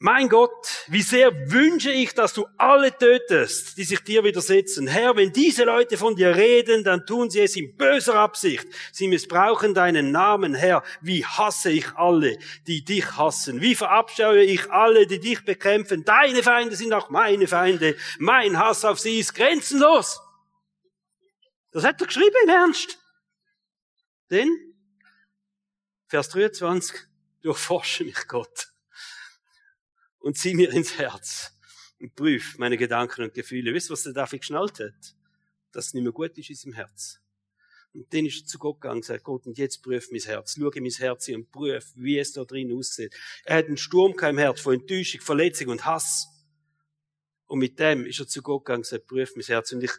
Mein 0.01 0.29
Gott, 0.29 0.85
wie 0.89 1.03
sehr 1.03 1.33
wünsche 1.53 1.91
ich, 1.91 2.15
dass 2.15 2.35
du 2.35 2.47
alle 2.59 2.97
tötest, 2.97 3.79
die 3.79 3.85
sich 3.85 4.01
dir 4.01 4.25
widersetzen. 4.25 4.89
Herr, 4.89 5.17
wenn 5.17 5.33
diese 5.33 5.65
Leute 5.65 5.97
von 5.97 6.17
dir 6.17 6.35
reden, 6.35 6.83
dann 6.83 7.07
tun 7.07 7.31
sie 7.31 7.41
es 7.41 7.55
in 7.55 7.77
böser 7.77 8.17
Absicht. 8.17 8.67
Sie 8.93 9.07
missbrauchen 9.07 9.73
deinen 9.73 10.11
Namen, 10.11 10.55
Herr. 10.55 10.83
Wie 11.01 11.25
hasse 11.25 11.71
ich 11.71 11.95
alle, 11.95 12.37
die 12.67 12.85
dich 12.85 13.17
hassen. 13.17 13.61
Wie 13.61 13.77
verabscheue 13.77 14.43
ich 14.43 14.69
alle, 14.71 15.07
die 15.07 15.21
dich 15.21 15.45
bekämpfen. 15.45 16.05
Deine 16.05 16.43
Feinde 16.43 16.75
sind 16.75 16.93
auch 16.93 17.09
meine 17.11 17.47
Feinde. 17.47 17.97
Mein 18.19 18.59
Hass 18.59 18.85
auf 18.85 18.99
sie 18.99 19.21
ist 19.21 19.35
grenzenlos. 19.35 20.21
Das 21.71 21.85
hat 21.85 22.01
er 22.01 22.09
geschrieben 22.09 22.35
im 22.43 22.49
Ernst. 22.49 22.99
Denn, 24.31 24.51
Vers 26.09 26.31
23, 26.31 27.01
durchforsche 27.43 28.05
mich 28.05 28.27
Gott 28.27 28.74
und 30.25 30.38
zieh 30.38 30.54
mir 30.54 30.73
ins 30.73 30.97
Herz 30.97 31.52
und 32.00 32.14
prüf 32.16 32.57
meine 32.57 32.78
Gedanken 32.78 33.25
und 33.25 33.35
Gefühle. 33.35 33.75
Wisst 33.75 33.90
ihr, 33.90 33.93
was 33.93 34.04
der 34.04 34.14
David 34.14 34.40
geschnallt 34.40 34.81
hat? 34.81 35.14
Dass 35.71 35.88
es 35.88 35.95
nicht 35.95 36.02
mehr 36.02 36.12
gut 36.12 36.37
ist 36.38 36.49
in 36.49 36.57
seinem 36.57 36.73
Herz. 36.73 37.21
Und 37.93 38.12
dann 38.12 38.25
ist 38.25 38.43
er 38.43 38.47
zu 38.47 38.59
Gott 38.59 38.81
gegangen 38.81 38.97
und 38.97 39.04
sagt, 39.04 39.23
Gott, 39.23 39.47
und 39.47 39.59
jetzt 39.59 39.83
prüf 39.83 40.11
mein 40.11 40.23
Herz. 40.23 40.57
Schau 40.59 40.71
in 40.71 40.83
mein 40.83 40.93
Herz 40.93 41.28
und 41.28 41.52
prüf, 41.52 41.93
wie 41.95 42.19
es 42.19 42.33
da 42.33 42.45
drin 42.45 42.73
aussieht. 42.73 43.14
Er 43.45 43.59
hat 43.59 43.66
einen 43.66 43.76
Sturm 43.76 44.14
im 44.19 44.38
Herz 44.38 44.62
von 44.62 44.75
Enttäuschung, 44.75 45.21
Verletzung 45.21 45.69
und 45.69 45.85
Hass. 45.85 46.26
Und 47.47 47.59
mit 47.59 47.78
dem 47.78 48.07
ist 48.07 48.19
er 48.19 48.26
zu 48.26 48.40
Gott 48.40 48.64
gegangen 48.64 48.81
und 48.81 48.87
sagt, 48.87 49.07
prüf 49.07 49.37
mein 49.37 49.45
Herz. 49.45 49.73
Und 49.73 49.85
ich 49.85 49.93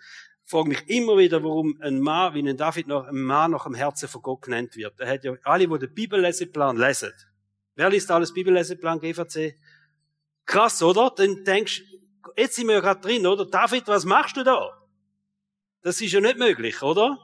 frage 0.44 0.70
mich 0.70 0.90
immer 0.90 1.18
wieder, 1.20 1.44
warum 1.44 1.80
ein 1.82 2.00
Mann, 2.00 2.34
wie 2.34 2.40
ein 2.40 2.58
David 2.58 2.88
noch, 2.88 3.06
ein 3.06 3.22
Mann 3.22 3.52
nach 3.52 3.66
dem 3.66 3.76
Herzen 3.76 4.10
von 4.10 4.24
Gott 4.24 4.42
genannt 4.42 4.76
wird. 4.76 5.00
Er 5.00 5.08
hat 5.08 5.24
ja 5.24 5.36
alle, 5.44 5.68
die 5.68 5.80
den 5.80 5.94
Bibelleseplan 5.94 6.78
lesen. 6.78 7.14
Wer 7.76 7.92
liest 7.92 8.10
alles 8.10 8.34
Bibelleseplan, 8.34 9.00
GVC? 9.00 9.56
Krass, 10.46 10.82
oder? 10.82 11.12
Dann 11.16 11.44
denkst 11.44 11.84
jetzt 12.38 12.56
sind 12.56 12.68
wir 12.68 12.76
ja 12.76 12.80
gerade 12.82 13.02
drin, 13.02 13.26
oder? 13.28 13.46
David, 13.46 13.88
was 13.88 14.06
machst 14.06 14.38
du 14.38 14.44
da? 14.44 14.72
Das 15.82 16.02
ist 16.02 16.12
ja 16.12 16.20
nicht 16.20 16.38
möglich, 16.38 16.82
oder? 16.82 17.18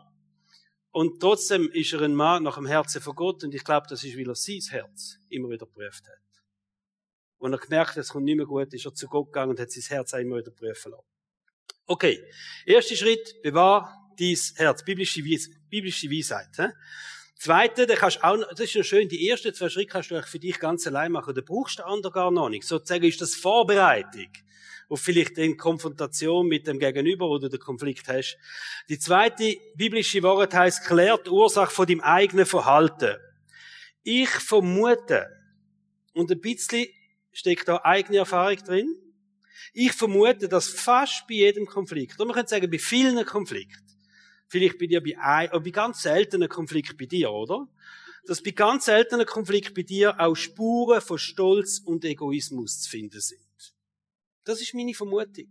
Und 0.92 1.22
trotzdem 1.22 1.70
ist 1.72 1.94
er 1.94 2.01
ein 2.01 2.13
Mann 2.13 2.44
nach 2.44 2.56
dem 2.56 2.66
Herzen 2.66 3.01
von 3.01 3.16
Gott 3.16 3.44
und 3.44 3.56
ich 3.56 3.63
glaube, 3.63 3.88
das 3.90 4.04
ist, 4.04 4.18
weil 4.18 4.28
er 4.28 4.36
sein 4.36 4.62
Herz 4.70 5.18
immer 5.30 5.50
wieder 5.50 5.66
geprüft 5.66 6.06
hat. 6.08 6.20
Und 7.38 7.54
er 7.54 7.60
gemerkt 7.60 7.92
hat, 7.92 7.98
es 7.98 8.10
kommt 8.10 8.25
nicht 8.25 8.36
mehr 8.36 8.46
gut, 8.46 8.74
ist 8.74 8.86
er 8.86 8.94
zu 8.94 9.08
Gott 9.08 9.28
gegangen 9.28 9.51
und 9.51 9.60
hat 9.60 9.72
sein 9.72 9.84
Herz 9.88 10.13
auch 10.13 10.20
immer 10.20 10.38
wieder 10.38 10.51
prüfen 10.51 10.92
lassen. 10.92 11.06
Okay. 11.86 12.24
Erster 12.66 12.96
Schritt, 12.96 13.42
bewahr 13.42 14.12
dein 14.20 14.38
Herz. 14.56 14.84
Biblische, 14.84 15.22
Weis 15.22 15.50
biblische 15.70 16.10
Weisheit. 16.12 16.50
He? 16.56 16.68
Zweite, 17.41 17.88
da 17.88 17.95
kannst 17.95 18.24
auch, 18.24 18.38
das 18.51 18.60
ist 18.60 18.75
ja 18.75 18.83
schön, 18.83 19.10
die 19.10 19.27
ersten 19.27 19.51
zwei 19.51 19.67
Schritte 19.67 19.88
kannst 19.88 20.12
du 20.12 20.21
für 20.21 20.38
dich 20.38 20.60
ganz 20.60 20.86
allein 20.86 21.12
machen. 21.12 21.33
Da 21.33 21.41
brauchst 21.43 21.79
du 21.79 21.83
andere 21.83 22.13
gar 22.13 22.29
noch 22.29 22.50
nicht. 22.50 22.65
Sozusagen 22.65 23.03
ist 23.03 23.19
das 23.19 23.33
Vorbereitung 23.33 24.27
auf 24.89 25.01
vielleicht 25.01 25.39
in 25.39 25.57
Konfrontation 25.57 26.45
mit 26.48 26.67
dem 26.67 26.77
Gegenüber, 26.77 27.27
wo 27.27 27.39
du 27.39 27.50
den 27.50 27.60
Konflikt 27.60 28.07
hast. 28.07 28.38
Die 28.89 29.00
zweite 29.00 29.55
biblische 29.75 30.21
Wort 30.21 30.53
heißt, 30.53 30.86
klärt 30.86 31.25
die 31.25 31.31
Ursache 31.31 31.71
von 31.71 31.88
deinem 31.88 32.01
eigenen 32.01 32.45
Verhalten. 32.45 33.17
Ich 34.03 34.29
vermute, 34.29 35.25
und 36.13 36.29
ein 36.29 36.41
bisschen 36.41 36.86
steckt 37.31 37.67
da 37.67 37.81
eigene 37.83 38.19
Erfahrung 38.19 38.57
drin, 38.57 38.95
ich 39.74 39.93
vermute, 39.93 40.48
dass 40.48 40.67
fast 40.67 41.25
bei 41.27 41.36
jedem 41.36 41.65
Konflikt, 41.65 42.19
oder 42.19 42.25
man 42.25 42.36
könnte 42.36 42.50
sagen, 42.50 42.69
bei 42.69 42.77
vielen 42.77 43.25
Konflikten, 43.25 43.90
Vielleicht 44.51 44.79
bei 44.79 44.88
dir 44.88 45.01
bei, 45.01 45.17
ein, 45.17 45.50
bei 45.63 45.70
ganz 45.70 46.01
seltenen 46.01 46.50
Konflikt 46.50 46.98
bei 46.98 47.05
dir, 47.05 47.31
oder? 47.31 47.70
Dass 48.25 48.43
bei 48.43 48.51
ganz 48.51 48.84
seltenen 48.84 49.25
Konflikt 49.25 49.74
bei 49.74 49.84
dir 49.84 50.20
auch 50.20 50.36
Spuren 50.36 51.00
von 51.00 51.17
Stolz 51.17 51.79
und 51.79 52.03
Egoismus 52.03 52.81
zu 52.81 52.89
finden 52.89 53.22
sind. 53.22 53.39
Das 54.43 54.60
ist 54.60 54.74
meine 54.74 54.93
Vermutung. 54.93 55.48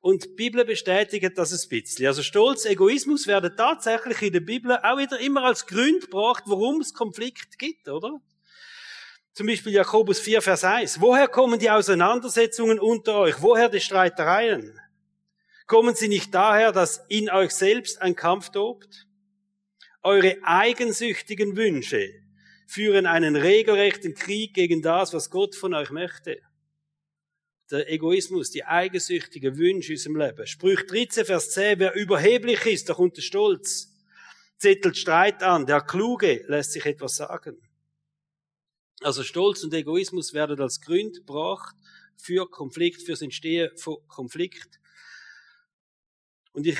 Und 0.00 0.24
die 0.24 0.28
Bibel 0.28 0.64
bestätigt 0.64 1.32
das 1.36 1.52
ein 1.52 1.68
bisschen. 1.68 2.06
Also 2.06 2.22
Stolz, 2.22 2.64
Egoismus 2.64 3.26
werden 3.26 3.52
tatsächlich 3.56 4.22
in 4.22 4.34
der 4.34 4.40
Bibel 4.40 4.76
auch 4.76 4.98
wieder 4.98 5.18
immer 5.18 5.42
als 5.42 5.66
Grund 5.66 6.02
gebracht, 6.02 6.44
warum 6.46 6.80
es 6.80 6.94
Konflikt 6.94 7.58
gibt, 7.58 7.88
oder? 7.88 8.20
Zum 9.32 9.48
Beispiel 9.48 9.72
Jakobus 9.72 10.20
4, 10.20 10.42
Vers 10.42 10.62
1. 10.62 11.00
Woher 11.00 11.26
kommen 11.26 11.58
die 11.58 11.70
Auseinandersetzungen 11.70 12.78
unter 12.78 13.16
euch? 13.16 13.42
Woher 13.42 13.68
die 13.68 13.80
Streitereien? 13.80 14.78
Kommen 15.66 15.94
sie 15.94 16.08
nicht 16.08 16.34
daher, 16.34 16.72
dass 16.72 17.04
in 17.08 17.30
euch 17.30 17.52
selbst 17.52 18.00
ein 18.02 18.16
Kampf 18.16 18.50
tobt? 18.50 19.06
Eure 20.02 20.36
eigensüchtigen 20.42 21.56
Wünsche 21.56 22.10
führen 22.66 23.06
einen 23.06 23.36
regelrechten 23.36 24.14
Krieg 24.14 24.54
gegen 24.54 24.82
das, 24.82 25.12
was 25.12 25.30
Gott 25.30 25.54
von 25.54 25.74
euch 25.74 25.90
möchte. 25.90 26.40
Der 27.70 27.90
Egoismus, 27.90 28.50
die 28.50 28.64
eigensüchtigen 28.64 29.56
Wünsche 29.56 29.92
in 29.92 29.98
unserem 29.98 30.16
Leben. 30.16 30.46
Sprüch 30.46 30.86
13, 30.86 31.24
Vers 31.24 31.50
10, 31.52 31.78
wer 31.78 31.94
überheblich 31.94 32.66
ist, 32.66 32.88
kommt 32.88 33.16
der 33.16 33.22
Stolz. 33.22 33.88
Zettelt 34.58 34.96
Streit 34.96 35.42
an, 35.42 35.66
der 35.66 35.80
Kluge 35.80 36.44
lässt 36.48 36.72
sich 36.72 36.84
etwas 36.84 37.16
sagen. 37.16 37.60
Also 39.02 39.22
Stolz 39.22 39.64
und 39.64 39.74
Egoismus 39.74 40.32
werden 40.32 40.60
als 40.60 40.80
Grund 40.80 41.16
gebracht 41.16 41.74
für 42.16 42.48
Konflikt, 42.48 43.02
fürs 43.02 43.22
Entstehen 43.22 43.70
von 43.76 43.96
Konflikt. 44.06 44.80
Und 46.52 46.66
ich 46.66 46.78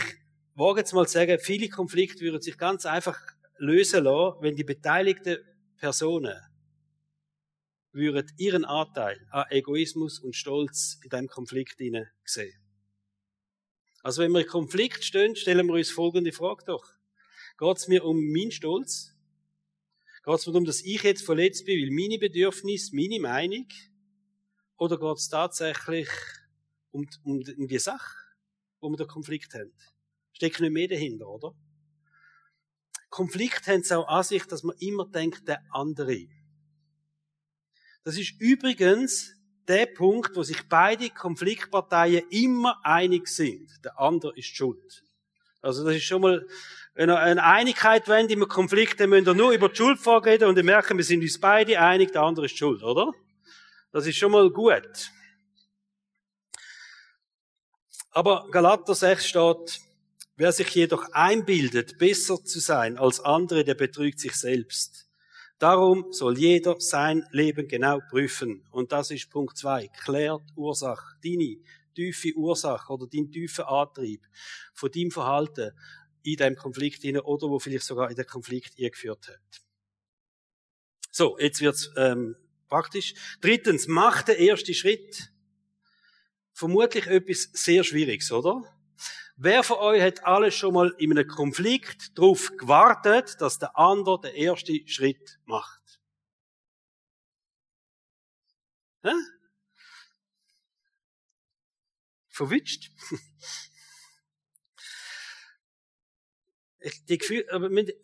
wage 0.55 0.81
jetzt 0.81 0.93
mal 0.93 1.07
zu 1.07 1.15
sagen, 1.15 1.39
viele 1.39 1.69
Konflikte 1.69 2.21
würden 2.21 2.41
sich 2.41 2.59
ganz 2.59 2.87
einfach 2.87 3.19
lösen 3.59 4.05
lassen, 4.05 4.37
wenn 4.41 4.57
die 4.57 4.65
beteiligten 4.65 5.39
Personen 5.77 6.37
würden 7.93 8.31
ihren 8.39 8.65
Anteil 8.65 9.27
an 9.31 9.45
Egoismus 9.51 10.19
und 10.19 10.35
Stolz 10.35 10.99
in 11.03 11.11
diesem 11.11 11.29
Konflikt 11.29 11.79
sehen. 12.25 12.59
Also 14.03 14.23
wenn 14.23 14.33
wir 14.33 14.41
in 14.41 14.47
Konflikt 14.47 15.05
stehen, 15.05 15.37
stellen 15.37 15.67
wir 15.67 15.75
uns 15.75 15.91
folgende 15.91 16.33
Frage 16.33 16.65
doch. 16.67 16.85
Geht 17.59 17.77
es 17.77 17.89
mir 17.89 18.05
um 18.05 18.33
meinen 18.33 18.51
Stolz? 18.51 19.15
Geht 20.25 20.35
es 20.35 20.47
mir 20.47 20.53
darum, 20.53 20.65
dass 20.65 20.83
ich 20.83 21.03
jetzt 21.03 21.25
verletzt 21.25 21.67
bin, 21.67 21.81
weil 21.81 21.91
meine 21.91 22.19
Bedürfnisse, 22.19 22.97
meine 22.97 23.21
Meinung? 23.21 23.69
Oder 24.77 24.99
geht 24.99 25.19
es 25.19 25.29
tatsächlich 25.29 26.09
um, 26.91 27.07
um, 27.25 27.43
um 27.57 27.69
die 27.69 27.79
Sache? 27.79 28.22
Wo 28.83 28.91
wir 28.91 28.97
den 28.97 29.07
Konflikt 29.07 29.55
haben. 29.55 29.73
Steckt 30.33 30.61
nicht 30.61 30.73
mehr 30.73 30.89
dahinter, 30.89 31.29
oder? 31.29 31.55
Konflikt 33.09 33.67
haben 33.69 33.81
es 33.81 33.93
auch 33.93 34.09
an 34.09 34.25
sich, 34.25 34.45
dass 34.45 34.63
man 34.63 34.77
immer 34.81 35.07
denkt, 35.07 35.47
der 35.47 35.63
andere. 35.71 36.27
Das 38.05 38.19
ist 38.19 38.41
übrigens 38.41 39.35
der 39.69 39.87
Punkt, 39.87 40.35
wo 40.35 40.43
sich 40.43 40.69
beide 40.69 41.09
Konfliktparteien 41.11 42.25
immer 42.31 42.81
einig 42.83 43.29
sind. 43.29 43.71
Der 43.85 43.99
andere 44.01 44.37
ist 44.37 44.57
schuld. 44.57 45.05
Also 45.61 45.85
das 45.85 45.95
ist 45.95 46.05
schon 46.05 46.23
mal, 46.23 46.45
wenn 46.95 47.09
ihr 47.09 47.19
eine 47.19 47.45
Einigkeit 47.45 48.09
wollt 48.09 48.31
im 48.33 48.49
Konflikt, 48.49 48.99
dann 48.99 49.11
müsst 49.11 49.29
ihr 49.29 49.35
nur 49.35 49.53
über 49.53 49.69
die 49.69 49.77
Schuld 49.77 50.01
vorreden 50.01 50.49
und 50.49 50.57
ihr 50.57 50.65
merken, 50.65 50.97
wir 50.97 51.05
sind 51.05 51.23
uns 51.23 51.39
beide 51.39 51.81
einig, 51.81 52.13
der 52.13 52.23
andere 52.23 52.47
ist 52.47 52.59
schuld, 52.59 52.83
oder? 52.83 53.13
Das 53.93 54.07
ist 54.07 54.17
schon 54.17 54.33
mal 54.33 54.51
gut. 54.51 55.13
Aber 58.13 58.47
Galater 58.51 58.95
6 58.95 59.27
steht, 59.27 59.81
wer 60.37 60.53
sich 60.53 60.69
jedoch 60.69 61.11
einbildet, 61.13 61.99
besser 61.99 62.45
zu 62.45 62.61
sein 62.61 62.99
als 62.99 63.21
andere, 63.21 63.65
der 63.65 63.75
betrügt 63.75 64.21
sich 64.21 64.35
selbst. 64.35 65.09
Darum 65.59 66.13
soll 66.13 66.39
jeder 66.39 66.79
sein 66.79 67.25
Leben 67.31 67.69
genau 67.69 68.01
prüfen. 68.11 68.67
Und 68.71 68.93
das 68.93 69.11
ist 69.11 69.31
Punkt 69.31 69.57
zwei. 69.57 69.89
Klärt 70.05 70.43
Ursache, 70.57 71.17
deine 71.25 71.57
tiefe 71.95 72.35
Ursache 72.35 72.93
oder 72.93 73.07
dein 73.07 73.31
tiefer 73.31 73.69
Antrieb 73.69 74.27
von 74.75 74.91
deinem 74.91 75.11
Verhalten 75.11 75.71
in 76.23 76.37
diesem 76.37 76.57
Konflikt 76.57 77.03
hinein 77.03 77.23
oder 77.23 77.49
wo 77.49 77.59
vielleicht 77.59 77.85
sogar 77.85 78.11
in 78.11 78.17
den 78.17 78.27
Konflikt 78.27 78.79
eingeführt 78.79 79.29
hat. 79.29 79.63
So, 81.11 81.39
jetzt 81.39 81.61
wird's 81.61 81.91
ähm, 81.97 82.37
praktisch. 82.69 83.15
Drittens, 83.41 83.87
mach 83.87 84.23
den 84.23 84.37
ersten 84.37 84.75
Schritt. 84.75 85.31
Vermutlich 86.53 87.07
etwas 87.07 87.49
sehr 87.53 87.85
Schwieriges, 87.85 88.31
oder? 88.31 88.63
Wer 89.37 89.63
von 89.63 89.79
euch 89.79 90.03
hat 90.03 90.25
alles 90.25 90.55
schon 90.55 90.75
mal 90.75 90.95
in 90.99 91.11
einem 91.11 91.27
Konflikt 91.27 92.17
darauf 92.17 92.57
gewartet, 92.57 93.41
dass 93.41 93.59
der 93.59 93.77
andere 93.79 94.21
den 94.21 94.35
ersten 94.35 94.87
Schritt 94.87 95.41
macht? 95.47 96.01
Hä? 99.03 99.11
Verwünscht? 102.29 102.91
die 107.09 107.19
Gefühle, 107.19 107.45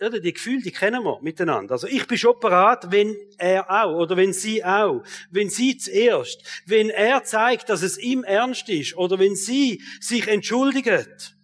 oder 0.01 0.21
die 0.21 0.33
Gefühle, 0.33 0.63
die 0.63 0.73
kennen 0.73 1.03
wir 1.03 1.21
miteinander. 1.21 1.73
Also 1.73 1.87
ich 1.87 2.07
bin 2.07 2.19
schon 2.19 2.39
parat, 2.39 2.91
wenn 2.91 3.17
er 3.37 3.71
auch, 3.71 3.97
oder 3.97 4.17
wenn 4.17 4.33
sie 4.33 4.65
auch, 4.65 5.03
wenn 5.31 5.51
sie 5.51 5.77
zuerst, 5.77 6.43
wenn 6.67 6.91
er 6.91 7.25
zeigt, 7.25 7.69
dass 7.69 7.83
es 7.83 7.99
ihm 7.99 8.25
ernst 8.25 8.69
ist, 8.69 8.97
oder 8.97 9.19
wenn 9.19 9.37
sie 9.37 9.83
sich 10.01 10.29
entschuldigt. 10.29 11.37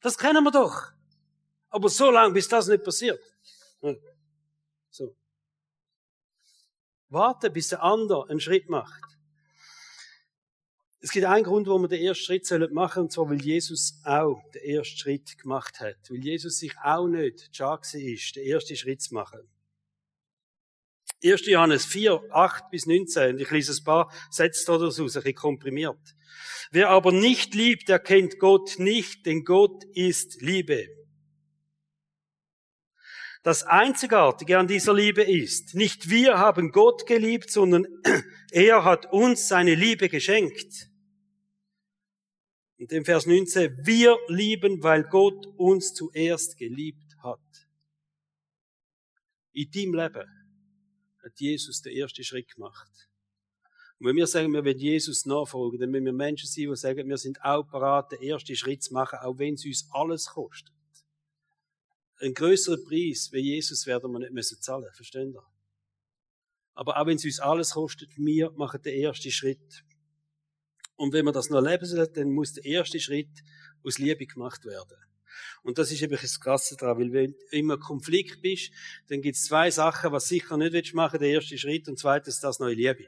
Das 0.00 0.16
kennen 0.16 0.44
wir 0.44 0.52
doch. 0.52 0.92
Aber 1.70 1.88
so 1.88 2.10
lange, 2.10 2.34
bis 2.34 2.48
das 2.48 2.68
nicht 2.68 2.84
passiert. 2.84 3.20
So. 4.90 5.16
Warte, 7.08 7.50
bis 7.50 7.68
der 7.68 7.82
andere 7.82 8.28
einen 8.30 8.40
Schritt 8.40 8.68
macht. 8.68 9.17
Es 11.00 11.12
gibt 11.12 11.26
einen 11.26 11.44
Grund, 11.44 11.68
warum 11.68 11.82
wir 11.82 11.88
den 11.88 12.02
ersten 12.02 12.24
Schritt 12.24 12.72
machen 12.72 12.94
sollen, 12.94 13.04
und 13.04 13.12
zwar, 13.12 13.30
weil 13.30 13.40
Jesus 13.40 14.00
auch 14.04 14.42
den 14.52 14.62
ersten 14.62 14.96
Schritt 14.96 15.38
gemacht 15.38 15.78
hat. 15.78 15.96
Weil 16.08 16.24
Jesus 16.24 16.58
sich 16.58 16.76
auch 16.82 17.06
nicht 17.06 17.54
schade 17.54 18.02
ist, 18.02 18.34
den 18.34 18.44
ersten 18.44 18.76
Schritt 18.76 19.00
zu 19.02 19.14
machen. 19.14 19.48
1. 21.22 21.46
Johannes 21.46 21.84
4, 21.84 22.20
8 22.30 22.70
bis 22.70 22.86
19, 22.86 23.34
und 23.34 23.40
ich 23.40 23.50
lese 23.50 23.72
ein 23.72 23.84
paar 23.84 24.12
Sätze 24.30 24.66
daraus, 24.66 24.98
ein 24.98 25.04
bisschen 25.04 25.34
komprimiert. 25.34 25.98
Wer 26.70 26.90
aber 26.90 27.12
nicht 27.12 27.54
liebt, 27.54 27.88
der 27.88 27.98
kennt 27.98 28.38
Gott 28.38 28.78
nicht, 28.78 29.24
denn 29.26 29.44
Gott 29.44 29.84
ist 29.94 30.40
Liebe. 30.42 30.97
Das 33.42 33.62
Einzigartige 33.62 34.58
an 34.58 34.66
dieser 34.66 34.94
Liebe 34.94 35.22
ist, 35.22 35.74
nicht 35.74 36.10
wir 36.10 36.38
haben 36.38 36.72
Gott 36.72 37.06
geliebt, 37.06 37.50
sondern 37.50 37.86
er 38.50 38.84
hat 38.84 39.12
uns 39.12 39.48
seine 39.48 39.74
Liebe 39.74 40.08
geschenkt. 40.08 40.90
In 42.76 42.88
dem 42.88 43.04
Vers 43.04 43.26
19, 43.26 43.86
wir 43.86 44.16
lieben, 44.28 44.82
weil 44.82 45.04
Gott 45.04 45.46
uns 45.56 45.94
zuerst 45.94 46.56
geliebt 46.56 47.16
hat. 47.22 47.40
In 49.52 49.70
deinem 49.70 49.94
Leben 49.94 50.28
hat 51.22 51.40
Jesus 51.40 51.82
den 51.82 51.96
ersten 51.96 52.22
Schritt 52.22 52.54
gemacht. 52.54 53.08
Und 53.98 54.06
wenn 54.06 54.16
wir 54.16 54.28
sagen, 54.28 54.52
wir 54.52 54.64
wollen 54.64 54.78
Jesus 54.78 55.26
nachfolgen, 55.26 55.80
dann 55.80 55.90
müssen 55.90 56.04
wir 56.04 56.12
Menschen 56.12 56.48
sein, 56.48 56.68
die 56.70 56.76
sagen, 56.76 57.08
wir 57.08 57.18
sind 57.18 57.42
auch 57.42 57.64
bereit, 57.64 58.12
den 58.12 58.22
ersten 58.22 58.54
Schritt 58.54 58.84
zu 58.84 58.94
machen, 58.94 59.18
auch 59.20 59.38
wenn 59.38 59.54
es 59.54 59.64
uns 59.64 59.88
alles 59.90 60.26
kostet. 60.26 60.77
Ein 62.20 62.34
größeren 62.34 62.84
Preis 62.84 63.30
wie 63.32 63.40
Jesus 63.40 63.86
werden 63.86 64.10
wir 64.12 64.18
nicht 64.18 64.32
müssen 64.32 64.60
zahlen, 64.60 64.92
verstehen 64.94 65.32
Sie? 65.32 65.38
Aber 66.74 67.00
auch 67.00 67.06
wenn 67.06 67.16
es 67.16 67.24
uns 67.24 67.40
alles 67.40 67.72
kostet, 67.72 68.10
wir 68.16 68.50
machen 68.52 68.82
den 68.82 69.00
ersten 69.00 69.30
Schritt. 69.30 69.84
Und 70.96 71.12
wenn 71.12 71.24
man 71.24 71.34
das 71.34 71.50
noch 71.50 71.60
leben 71.60 71.86
soll, 71.86 72.06
dann 72.08 72.30
muss 72.30 72.52
der 72.54 72.64
erste 72.64 73.00
Schritt 73.00 73.42
aus 73.84 73.98
Liebe 73.98 74.26
gemacht 74.26 74.64
werden. 74.64 74.96
Und 75.62 75.78
das 75.78 75.92
ist 75.92 76.02
eben 76.02 76.16
das 76.20 76.40
Krasse 76.40 76.76
daran, 76.76 76.98
weil 76.98 77.12
wenn 77.12 77.32
du 77.32 77.56
immer 77.56 77.78
Konflikt 77.78 78.42
bist, 78.42 78.72
dann 79.08 79.22
gibt 79.22 79.36
es 79.36 79.44
zwei 79.44 79.70
Sachen, 79.70 80.12
was 80.12 80.28
sicher 80.28 80.56
nicht 80.56 80.72
willst 80.72 80.94
machen, 80.94 81.20
der 81.20 81.30
erste 81.30 81.58
Schritt, 81.58 81.88
und 81.88 81.98
zweitens 81.98 82.40
das 82.40 82.58
neue 82.58 82.74
Liebe. 82.74 83.06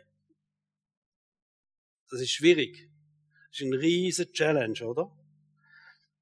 Das 2.11 2.21
ist 2.21 2.31
schwierig. 2.31 2.89
Das 3.51 3.61
ist 3.61 3.67
ein 3.67 3.75
riesen 3.75 4.33
Challenge, 4.33 4.85
oder? 4.85 5.17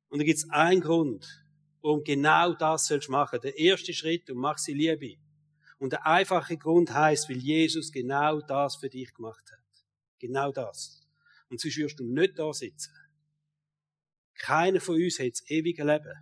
Und 0.09 0.19
da 0.21 0.25
gibt 0.25 0.39
es 0.39 0.49
einen 0.51 0.81
Grund, 0.81 1.38
warum 1.83 2.03
genau 2.05 2.55
das 2.55 2.87
sollst 2.87 3.09
du 3.09 3.13
machen. 3.13 3.41
Der 3.43 3.59
erste 3.59 3.93
Schritt, 3.93 4.31
und 4.31 4.39
mach 4.39 4.59
sie 4.59 4.75
Liebe. 4.75 5.21
Und 5.79 5.93
der 5.93 6.07
einfache 6.07 6.57
Grund 6.57 6.93
heißt, 6.93 7.29
weil 7.29 7.39
Jesus 7.39 7.93
genau 7.93 8.41
das 8.41 8.77
für 8.77 8.89
dich 8.89 9.13
gemacht 9.15 9.45
hat. 9.53 9.85
Genau 10.19 10.51
das. 10.51 11.07
Und 11.49 11.61
sonst 11.61 11.77
wirst 11.77 12.01
du 12.01 12.05
nicht 12.05 12.39
da 12.39 12.53
sitzen. 12.53 12.93
Keiner 14.39 14.81
von 14.81 14.97
uns 14.97 15.19
hat 15.19 15.33
das 15.33 15.51
ewige 15.51 15.85
Leben. 15.85 16.15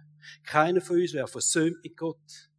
Keiner 0.45 0.81
von 0.81 1.01
uns 1.01 1.13
wäre 1.13 1.29
versöhnt 1.29 1.83
mit 1.83 1.97
Gott. 1.97 2.51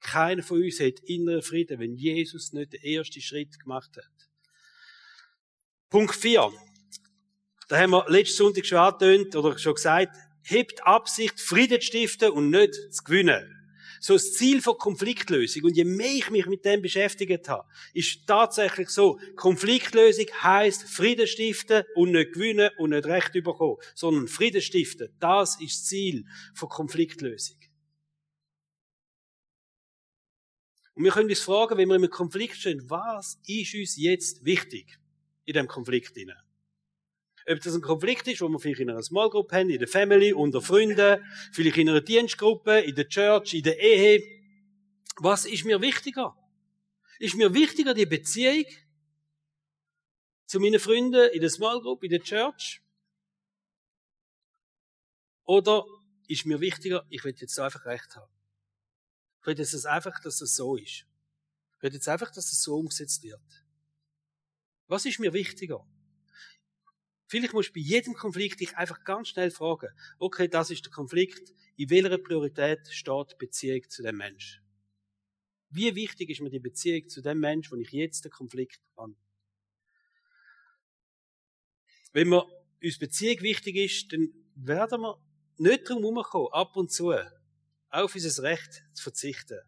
Keiner 0.00 0.42
von 0.42 0.62
uns 0.62 0.80
hat 0.80 1.00
inneren 1.00 1.42
Frieden, 1.42 1.80
wenn 1.80 1.94
Jesus 1.94 2.52
nicht 2.52 2.72
den 2.72 2.82
ersten 2.82 3.20
Schritt 3.20 3.58
gemacht 3.58 3.96
hat. 3.96 4.30
Punkt 5.90 6.14
4. 6.14 6.52
Da 7.68 7.78
haben 7.78 7.90
wir 7.90 8.08
letzten 8.08 8.36
Sonntag 8.36 8.64
schon 8.64 8.78
angetönt 8.78 9.34
oder 9.36 9.58
schon 9.58 9.74
gesagt, 9.74 10.16
hebt 10.48 10.86
Absicht, 10.86 11.40
Frieden 11.40 11.80
zu 11.80 11.86
stiften 11.86 12.30
und 12.30 12.50
nicht 12.50 12.74
zu 12.90 13.04
gewinnen 13.04 13.54
so 14.00 14.14
das 14.14 14.32
Ziel 14.32 14.62
von 14.62 14.78
Konfliktlösung. 14.78 15.64
Und 15.64 15.76
je 15.76 15.84
mehr 15.84 16.12
ich 16.12 16.30
mich 16.30 16.46
mit 16.46 16.64
dem 16.64 16.82
beschäftigt 16.82 17.48
habe, 17.48 17.68
ist 17.92 18.26
tatsächlich 18.26 18.88
so, 18.88 19.18
Konfliktlösung 19.36 20.26
heißt 20.42 20.84
Frieden 20.84 21.26
stiften 21.26 21.84
und 21.94 22.12
nicht 22.12 22.32
gewinnen 22.32 22.70
und 22.78 22.90
nicht 22.90 23.06
Recht 23.06 23.32
bekommen, 23.32 23.76
sondern 23.94 24.28
Frieden 24.28 24.60
stiften. 24.60 25.14
Das 25.18 25.60
ist 25.60 25.80
das 25.80 25.84
Ziel 25.86 26.24
von 26.54 26.68
Konfliktlösung. 26.68 27.58
Und 30.94 31.04
wir 31.04 31.12
können 31.12 31.28
uns 31.28 31.40
fragen, 31.40 31.78
wenn 31.78 31.88
wir 31.88 31.94
im 31.94 32.10
Konflikt 32.10 32.56
stehen, 32.56 32.82
was 32.90 33.38
ist 33.46 33.74
uns 33.74 33.96
jetzt 33.96 34.44
wichtig 34.44 34.98
in 35.44 35.54
dem 35.54 35.68
Konflikt 35.68 36.16
hinein? 36.16 36.47
Ob 37.50 37.60
das 37.60 37.74
ein 37.74 37.80
Konflikt 37.80 38.28
ist, 38.28 38.42
wo 38.42 38.48
wir 38.48 38.58
vielleicht 38.58 38.80
in 38.80 38.90
einer 38.90 39.02
Small 39.02 39.30
Group 39.30 39.52
haben, 39.52 39.70
in 39.70 39.78
der 39.78 39.88
Family, 39.88 40.34
unter 40.34 40.60
Freunden, 40.60 41.24
vielleicht 41.52 41.78
in 41.78 41.88
einer 41.88 42.02
Dienstgruppe, 42.02 42.80
in 42.80 42.94
der 42.94 43.08
Church, 43.08 43.54
in 43.54 43.62
der 43.62 43.78
Ehe. 43.80 44.22
Was 45.16 45.46
ist 45.46 45.64
mir 45.64 45.80
wichtiger? 45.80 46.36
Ist 47.18 47.36
mir 47.36 47.54
wichtiger 47.54 47.94
die 47.94 48.04
Beziehung 48.04 48.66
zu 50.46 50.60
meinen 50.60 50.78
Freunden 50.78 51.30
in 51.32 51.40
der 51.40 51.48
Small 51.48 51.80
Group, 51.80 52.04
in 52.04 52.10
der 52.10 52.22
Church? 52.22 52.82
Oder 55.44 55.86
ist 56.26 56.44
mir 56.44 56.60
wichtiger, 56.60 57.06
ich 57.08 57.24
will 57.24 57.34
jetzt 57.34 57.58
einfach 57.58 57.86
recht 57.86 58.14
haben? 58.14 58.30
Ich 59.40 59.46
will 59.46 59.58
jetzt 59.58 59.86
einfach, 59.86 60.20
dass 60.20 60.38
das 60.38 60.54
so 60.54 60.76
ist. 60.76 61.06
Ich 61.76 61.82
will 61.82 61.94
jetzt 61.94 62.08
einfach, 62.08 62.30
dass 62.30 62.50
das 62.50 62.62
so 62.62 62.76
umgesetzt 62.76 63.22
wird. 63.22 63.40
Was 64.86 65.06
ist 65.06 65.18
mir 65.18 65.32
wichtiger? 65.32 65.86
Vielleicht 67.28 67.52
musst 67.52 67.68
du 67.68 67.72
bei 67.74 67.80
jedem 67.80 68.14
Konflikt 68.14 68.58
dich 68.58 68.74
einfach 68.74 69.04
ganz 69.04 69.28
schnell 69.28 69.50
fragen, 69.50 69.94
okay, 70.18 70.48
das 70.48 70.70
ist 70.70 70.86
der 70.86 70.92
Konflikt, 70.92 71.52
in 71.76 71.90
welcher 71.90 72.16
Priorität 72.16 72.88
steht 72.88 73.32
die 73.32 73.36
Beziehung 73.38 73.82
zu 73.88 74.02
dem 74.02 74.16
Menschen? 74.16 74.64
Wie 75.68 75.94
wichtig 75.94 76.30
ist 76.30 76.40
mir 76.40 76.48
die 76.48 76.58
Beziehung 76.58 77.06
zu 77.10 77.20
dem 77.20 77.38
Menschen, 77.38 77.72
wo 77.72 77.76
ich 77.76 77.92
jetzt 77.92 78.24
den 78.24 78.32
Konflikt 78.32 78.80
habe? 78.96 79.14
Wenn 82.14 82.30
mir 82.30 82.46
uns 82.82 82.98
Beziehung 82.98 83.42
wichtig 83.42 83.76
ist, 83.76 84.10
dann 84.10 84.32
werden 84.54 85.02
wir 85.02 85.22
nicht 85.58 85.90
darum 85.90 86.04
herumkommen, 86.04 86.48
ab 86.52 86.76
und 86.76 86.90
zu 86.90 87.12
auf 87.90 88.14
unser 88.14 88.42
Recht 88.42 88.84
zu 88.94 89.02
verzichten. 89.02 89.60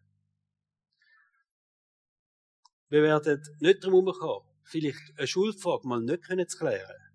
Wir 2.89 3.03
werden 3.03 3.43
nicht 3.59 3.83
darum 3.83 4.05
herumkommen, 4.05 4.49
vielleicht 4.63 5.15
eine 5.15 5.27
Schuldfrage 5.27 5.87
mal 5.87 6.01
nicht 6.01 6.23
zu 6.49 6.57
klären 6.57 7.10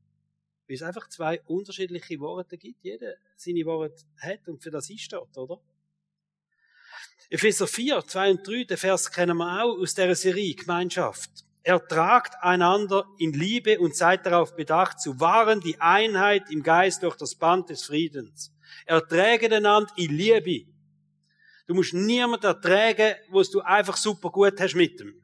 weil 0.69 0.77
es 0.77 0.83
einfach 0.83 1.09
zwei 1.09 1.41
unterschiedliche 1.43 2.19
Worte 2.21 2.59
gibt. 2.59 2.83
Jeder 2.83 3.15
seine 3.37 3.65
Worte 3.65 4.03
hat 4.19 4.49
und 4.49 4.63
für 4.63 4.71
das 4.71 4.91
einsteht, 4.91 5.37
oder? 5.37 5.61
Epheser 7.29 7.67
4, 7.67 8.05
2 8.07 8.31
und 8.31 8.47
3, 8.47 8.65
den 8.65 8.77
Vers 8.77 9.11
kennen 9.11 9.37
wir 9.37 9.65
auch 9.65 9.79
aus 9.79 9.95
der 9.95 10.15
Serie 10.15 10.55
Gemeinschaft. 10.55 11.31
Ertragt 11.63 12.35
einander 12.41 13.05
in 13.19 13.33
Liebe 13.33 13.81
und 13.81 13.97
seid 13.97 14.25
darauf 14.25 14.55
bedacht, 14.55 15.01
zu 15.01 15.19
wahren 15.19 15.61
die 15.61 15.81
Einheit 15.81 16.49
im 16.51 16.63
Geist 16.63 17.03
durch 17.03 17.17
das 17.17 17.35
Band 17.35 17.71
des 17.71 17.85
Friedens. 17.85 18.53
Erträge 18.85 19.53
einander 19.53 19.93
in 19.97 20.17
Liebe. 20.17 20.71
Du 21.67 21.75
musst 21.75 21.95
niemand 21.95 22.45
erträgen, 22.45 23.17
wo 23.31 23.43
du 23.43 23.61
einfach 23.61 23.97
super 23.97 24.31
gut 24.31 24.61
hast 24.61 24.77
mit 24.77 25.01
dem. 25.01 25.21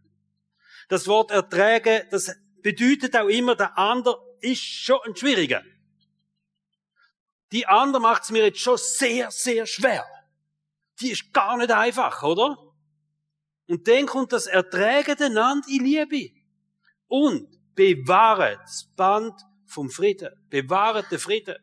Das 0.88 1.06
Wort 1.06 1.30
erträge, 1.30 2.08
das 2.10 2.34
bedeutet 2.62 3.16
auch 3.16 3.28
immer, 3.28 3.54
der 3.54 3.78
andere 3.78 4.18
ist 4.42 4.62
schon 4.62 4.98
ein 5.06 5.16
schwieriger. 5.16 5.62
Die 7.52 7.66
andere 7.66 8.02
macht 8.02 8.24
es 8.24 8.30
mir 8.30 8.44
jetzt 8.44 8.60
schon 8.60 8.78
sehr, 8.78 9.30
sehr 9.30 9.66
schwer. 9.66 10.04
Die 11.00 11.10
ist 11.10 11.32
gar 11.32 11.56
nicht 11.56 11.70
einfach, 11.70 12.22
oder? 12.22 12.58
Und 13.68 13.88
dann 13.88 14.06
kommt 14.06 14.32
das 14.32 14.46
Erträgen 14.46 15.16
einander 15.22 15.66
in 15.68 15.84
Liebe. 15.84 16.34
Und 17.08 17.48
bewahre 17.74 18.58
das 18.62 18.90
Band 18.96 19.34
vom 19.66 19.90
Frieden. 19.90 20.30
Bewahret 20.48 21.10
den 21.10 21.18
Frieden. 21.18 21.56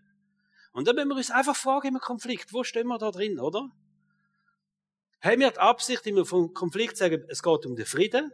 Und 0.71 0.87
dann 0.87 0.95
müssen 0.95 1.09
wir 1.09 1.15
uns 1.15 1.31
einfach 1.31 1.55
fragen 1.55 1.89
im 1.89 1.99
Konflikt, 1.99 2.53
wo 2.53 2.63
stehen 2.63 2.87
wir 2.87 2.97
da 2.97 3.11
drin, 3.11 3.39
oder? 3.39 3.69
Haben 5.21 5.41
wir 5.41 5.51
die 5.51 5.57
Absicht, 5.57 6.05
immer 6.07 6.25
vom 6.25 6.53
Konflikt 6.53 6.97
zu 6.97 7.03
sagen, 7.03 7.25
es 7.27 7.43
geht 7.43 7.65
um 7.65 7.75
den 7.75 7.85
Frieden, 7.85 8.31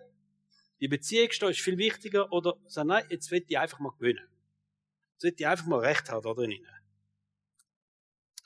die 0.80 0.88
Beziehung 0.88 1.30
ist 1.30 1.62
viel 1.62 1.78
wichtiger, 1.78 2.32
oder 2.32 2.58
sagen, 2.68 2.90
nein, 2.90 3.06
jetzt 3.10 3.32
will 3.32 3.44
ich 3.48 3.58
einfach 3.58 3.80
mal 3.80 3.94
gewinnen. 3.98 4.28
Will 5.22 5.34
ich 5.38 5.48
einfach 5.48 5.66
mal 5.66 5.80
Recht 5.80 6.10
haben 6.10 6.24
da 6.24 6.34
drinnen. 6.34 6.66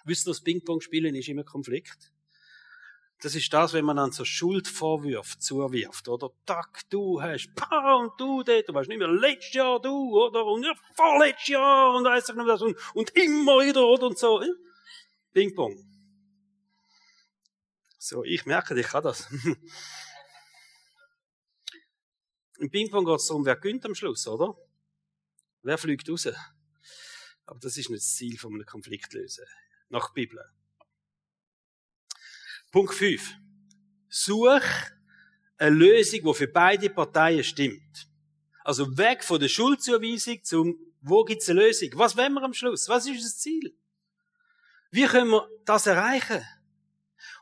Wisst 0.05 0.27
ihr, 0.27 0.31
das 0.31 0.41
Ping-Pong 0.41 0.81
spielen 0.81 1.15
ist 1.15 1.27
immer 1.27 1.43
Konflikt? 1.43 2.13
Das 3.21 3.35
ist 3.35 3.51
das, 3.51 3.73
wenn 3.73 3.83
man 3.83 3.97
dann 3.97 4.13
so 4.13 4.23
Schuldvorwürfe 4.23 5.39
zuwirft, 5.39 6.07
oder? 6.07 6.29
Tack, 6.45 6.89
du 6.89 7.21
hast, 7.21 7.53
pa, 7.53 7.95
und 7.95 8.13
du 8.17 8.43
dort, 8.43 8.69
du 8.69 8.73
weißt 8.73 8.87
nicht 8.87 8.97
mehr, 8.97 9.09
letztes 9.09 9.55
Jahr 9.55 9.81
du, 9.81 10.17
oder? 10.17 10.45
Und 10.45 10.63
ja, 10.63 10.73
vorletztes 10.95 11.49
Jahr, 11.49 11.95
und 11.95 12.05
weiss 12.05 12.29
ich 12.29 12.35
nicht 12.35 12.47
was, 12.47 12.61
und, 12.61 12.77
und 12.93 13.09
immer 13.17 13.59
wieder, 13.59 13.85
oder? 13.85 14.07
Und 14.07 14.17
so. 14.17 14.41
Ping-Pong. 15.33 15.77
So, 17.97 18.23
ich 18.23 18.45
merke, 18.45 18.79
ich 18.79 18.87
kann 18.87 19.03
das. 19.03 19.27
Im 22.59 22.71
Ping-Pong 22.71 23.03
geht 23.03 23.15
es 23.17 23.27
darum, 23.27 23.45
wer 23.45 23.57
gönnt 23.57 23.85
am 23.85 23.95
Schluss, 23.95 24.25
oder? 24.27 24.55
Wer 25.61 25.77
fliegt 25.77 26.09
raus? 26.09 26.29
Aber 27.49 27.59
das 27.59 27.77
ist 27.77 27.89
nicht 27.89 28.03
das 28.03 28.15
Ziel 28.15 28.37
von 28.37 28.53
einem 28.53 28.65
Konflikt 28.65 29.11
lösen. 29.13 29.45
Nach 29.89 30.13
Bibel. 30.13 30.39
Punkt 32.71 32.93
5. 32.93 33.37
Such 34.07 34.61
eine 35.57 35.75
Lösung, 35.75 36.21
die 36.23 36.33
für 36.35 36.47
beide 36.47 36.91
Parteien 36.91 37.43
stimmt. 37.43 38.07
Also 38.63 38.95
weg 38.99 39.23
von 39.23 39.39
der 39.39 39.47
Schuldzuweisung 39.47 40.43
zum, 40.43 40.77
wo 41.01 41.23
gibt 41.23 41.41
es 41.41 41.49
eine 41.49 41.61
Lösung? 41.61 41.89
Was 41.95 42.15
wollen 42.15 42.33
wir 42.33 42.43
am 42.43 42.53
Schluss? 42.53 42.87
Was 42.87 43.07
ist 43.07 43.25
das 43.25 43.39
Ziel? 43.39 43.75
Wie 44.91 45.05
können 45.05 45.31
wir 45.31 45.49
das 45.65 45.87
erreichen? 45.87 46.45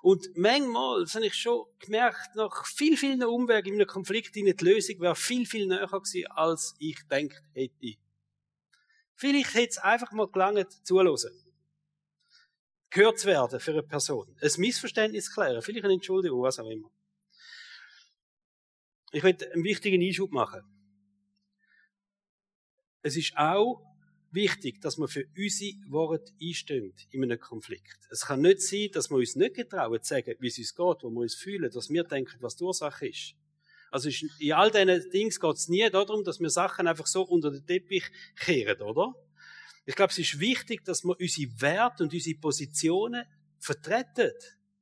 Und 0.01 0.29
manchmal 0.37 1.01
das 1.01 1.15
habe 1.15 1.25
ich 1.25 1.35
schon 1.35 1.65
gemerkt, 1.79 2.33
nach 2.35 2.65
viel, 2.65 2.95
vielen 2.95 3.25
Umwegen 3.25 3.73
in 3.73 3.81
einem 3.81 3.87
Konflikt, 3.87 4.35
die 4.35 4.55
Lösung 4.61 5.01
wäre 5.01 5.17
viel, 5.17 5.45
viel 5.45 5.67
näher 5.67 5.87
gewesen, 5.87 6.27
als 6.31 6.75
ich 6.79 6.95
gedacht 6.95 7.43
hätte. 7.53 8.06
Vielleicht 9.17 9.55
hätte 9.55 9.69
es 9.69 9.77
einfach 9.79 10.11
mal 10.11 10.27
gelangt, 10.27 10.71
zuhören 10.85 11.17
gehört 12.89 13.19
zu 13.19 13.27
werden 13.27 13.59
für 13.59 13.71
eine 13.71 13.83
Person. 13.83 14.35
Ein 14.41 14.51
Missverständnis 14.57 15.33
klären, 15.33 15.61
vielleicht 15.61 15.85
eine 15.85 15.95
Entschuldigung, 15.95 16.41
was 16.41 16.59
auch 16.59 16.69
immer. 16.69 16.89
Ich 19.11 19.23
möchte 19.23 19.51
einen 19.51 19.63
wichtigen 19.63 20.01
Einschub 20.01 20.31
machen. 20.31 20.61
Es 23.01 23.15
ist 23.15 23.35
auch 23.37 23.81
wichtig, 24.31 24.81
dass 24.81 24.97
wir 24.97 25.07
für 25.07 25.25
unsere 25.37 25.91
Worte 25.91 26.33
einstehen 26.41 26.93
in 27.11 27.23
einem 27.23 27.39
Konflikt. 27.39 28.07
Es 28.09 28.25
kann 28.25 28.41
nicht 28.41 28.61
sein, 28.61 28.89
dass 28.91 29.09
wir 29.09 29.17
uns 29.17 29.35
nicht 29.35 29.55
getrauen 29.55 30.01
zu 30.01 30.09
sagen, 30.09 30.35
wie 30.39 30.47
es 30.47 30.57
uns 30.57 30.75
geht, 30.75 31.03
wo 31.03 31.09
wir 31.09 31.21
uns 31.21 31.35
fühlen, 31.35 31.71
dass 31.71 31.89
wir 31.89 32.03
denken, 32.03 32.37
was 32.41 32.55
die 32.55 32.63
Ursache 32.63 33.07
ist. 33.07 33.35
Also 33.97 34.09
in 34.37 34.53
all 34.53 34.69
diesen 34.69 35.09
Dingen 35.09 35.31
geht 35.31 35.55
es 35.55 35.69
nie 35.69 35.89
darum, 35.89 36.23
dass 36.23 36.39
wir 36.39 36.51
Sachen 36.51 36.85
einfach 36.85 37.07
so 37.07 37.23
unter 37.23 37.49
den 37.49 37.65
Teppich 37.65 38.03
kehren, 38.39 38.79
oder? 38.83 39.15
Ich 39.85 39.95
glaube, 39.95 40.11
es 40.11 40.19
ist 40.19 40.39
wichtig, 40.39 40.85
dass 40.85 41.03
wir 41.03 41.19
unsere 41.19 41.49
Werte 41.59 42.03
und 42.03 42.13
unsere 42.13 42.37
Positionen 42.37 43.25
vertreten. 43.57 44.33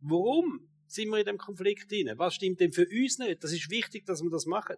Warum 0.01 0.67
sind 0.85 1.07
wir 1.11 1.19
in 1.19 1.25
dem 1.25 1.37
Konflikt 1.37 1.89
drin? 1.89 2.11
Was 2.17 2.35
stimmt 2.35 2.59
denn 2.59 2.73
für 2.73 2.85
uns 2.89 3.17
nicht? 3.17 3.41
Das 3.41 3.53
ist 3.53 3.69
wichtig, 3.69 4.05
dass 4.05 4.21
wir 4.21 4.29
das 4.29 4.45
machen. 4.45 4.75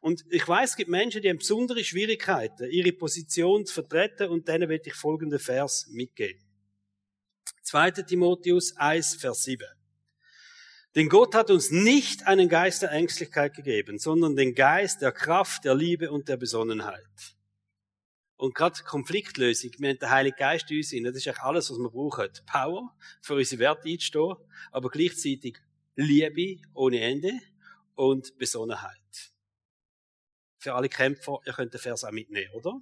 Und 0.00 0.24
ich 0.30 0.46
weiß, 0.46 0.70
es 0.70 0.76
gibt 0.76 0.88
Menschen, 0.88 1.20
die 1.20 1.28
haben 1.28 1.38
besondere 1.38 1.82
Schwierigkeiten, 1.82 2.70
ihre 2.70 2.92
Position 2.92 3.66
zu 3.66 3.74
vertreten 3.74 4.28
und 4.28 4.46
denen 4.46 4.68
werde 4.68 4.84
ich 4.86 4.94
folgenden 4.94 5.40
Vers 5.40 5.88
mitgeben. 5.90 6.40
2. 7.64 7.90
Timotheus 7.90 8.76
1, 8.76 9.16
Vers 9.16 9.42
7. 9.42 9.66
Denn 10.94 11.08
Gott 11.08 11.34
hat 11.34 11.50
uns 11.50 11.70
nicht 11.70 12.26
einen 12.26 12.48
Geist 12.48 12.82
der 12.82 12.90
Ängstlichkeit 12.92 13.54
gegeben, 13.54 13.98
sondern 13.98 14.36
den 14.36 14.54
Geist 14.54 15.02
der 15.02 15.12
Kraft, 15.12 15.64
der 15.64 15.74
Liebe 15.74 16.10
und 16.10 16.28
der 16.28 16.36
Besonnenheit. 16.36 17.36
Und 18.36 18.54
gerade 18.54 18.82
Konfliktlösung, 18.84 19.72
wir 19.78 19.90
haben 19.90 19.98
den 19.98 20.10
Heiligen 20.10 20.36
Geist 20.36 20.70
in 20.70 20.78
uns, 20.78 20.90
das 20.90 21.16
ist 21.16 21.28
eigentlich 21.28 21.38
alles, 21.42 21.70
was 21.70 21.78
wir 21.78 21.90
brauchen. 21.90 22.30
Power, 22.46 22.96
für 23.20 23.34
unsere 23.34 23.60
Werte 23.60 23.88
einzustehen, 23.88 24.36
aber 24.70 24.88
gleichzeitig 24.90 25.58
Liebe 25.96 26.62
ohne 26.74 27.00
Ende 27.00 27.32
und 27.96 28.38
Besonnenheit. 28.38 29.32
Für 30.58 30.74
alle 30.74 30.88
Kämpfer, 30.88 31.40
ihr 31.44 31.52
könnt 31.52 31.74
den 31.74 31.80
Vers 31.80 32.04
auch 32.04 32.12
mitnehmen, 32.12 32.52
oder? 32.54 32.80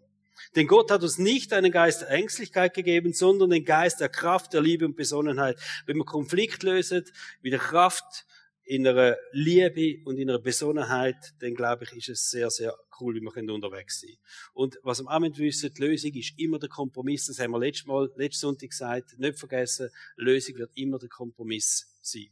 Denn 0.54 0.66
Gott 0.66 0.90
hat 0.90 1.02
uns 1.02 1.18
nicht 1.18 1.52
einen 1.52 1.72
Geist 1.72 2.02
der 2.02 2.10
Ängstlichkeit 2.10 2.74
gegeben, 2.74 3.12
sondern 3.12 3.50
den 3.50 3.64
Geist 3.64 4.00
der 4.00 4.08
Kraft, 4.08 4.52
der 4.52 4.60
Liebe 4.60 4.84
und 4.84 4.96
Besonnenheit. 4.96 5.58
Wenn 5.86 5.96
wir 5.96 6.04
Konflikt 6.04 6.62
lösen, 6.62 7.04
mit 7.42 7.52
der 7.52 7.60
Kraft, 7.60 8.26
in 8.66 8.86
einer 8.86 9.16
Liebe 9.30 10.02
und 10.04 10.18
in 10.18 10.28
einer 10.28 10.40
Besonnenheit, 10.40 11.34
dann 11.38 11.54
glaube 11.54 11.84
ich, 11.84 11.92
ist 11.92 12.08
es 12.08 12.30
sehr, 12.30 12.50
sehr 12.50 12.76
cool, 13.00 13.14
wie 13.14 13.20
wir 13.20 13.54
unterwegs 13.54 14.00
sein 14.00 14.16
Und 14.54 14.76
was 14.82 15.00
wir 15.00 15.08
auch 15.08 15.20
wissen, 15.20 15.72
die 15.72 15.82
Lösung 15.82 16.12
ist 16.14 16.34
immer 16.36 16.58
der 16.58 16.68
Kompromiss. 16.68 17.26
Das 17.26 17.38
haben 17.38 17.52
wir 17.52 17.60
letztes 17.60 17.86
Mal, 17.86 18.10
letzten 18.16 18.40
Sonntag 18.40 18.70
gesagt. 18.70 19.18
Nicht 19.18 19.38
vergessen, 19.38 19.90
Lösung 20.16 20.56
wird 20.56 20.72
immer 20.74 20.98
der 20.98 21.08
Kompromiss 21.08 21.96
sein. 22.02 22.26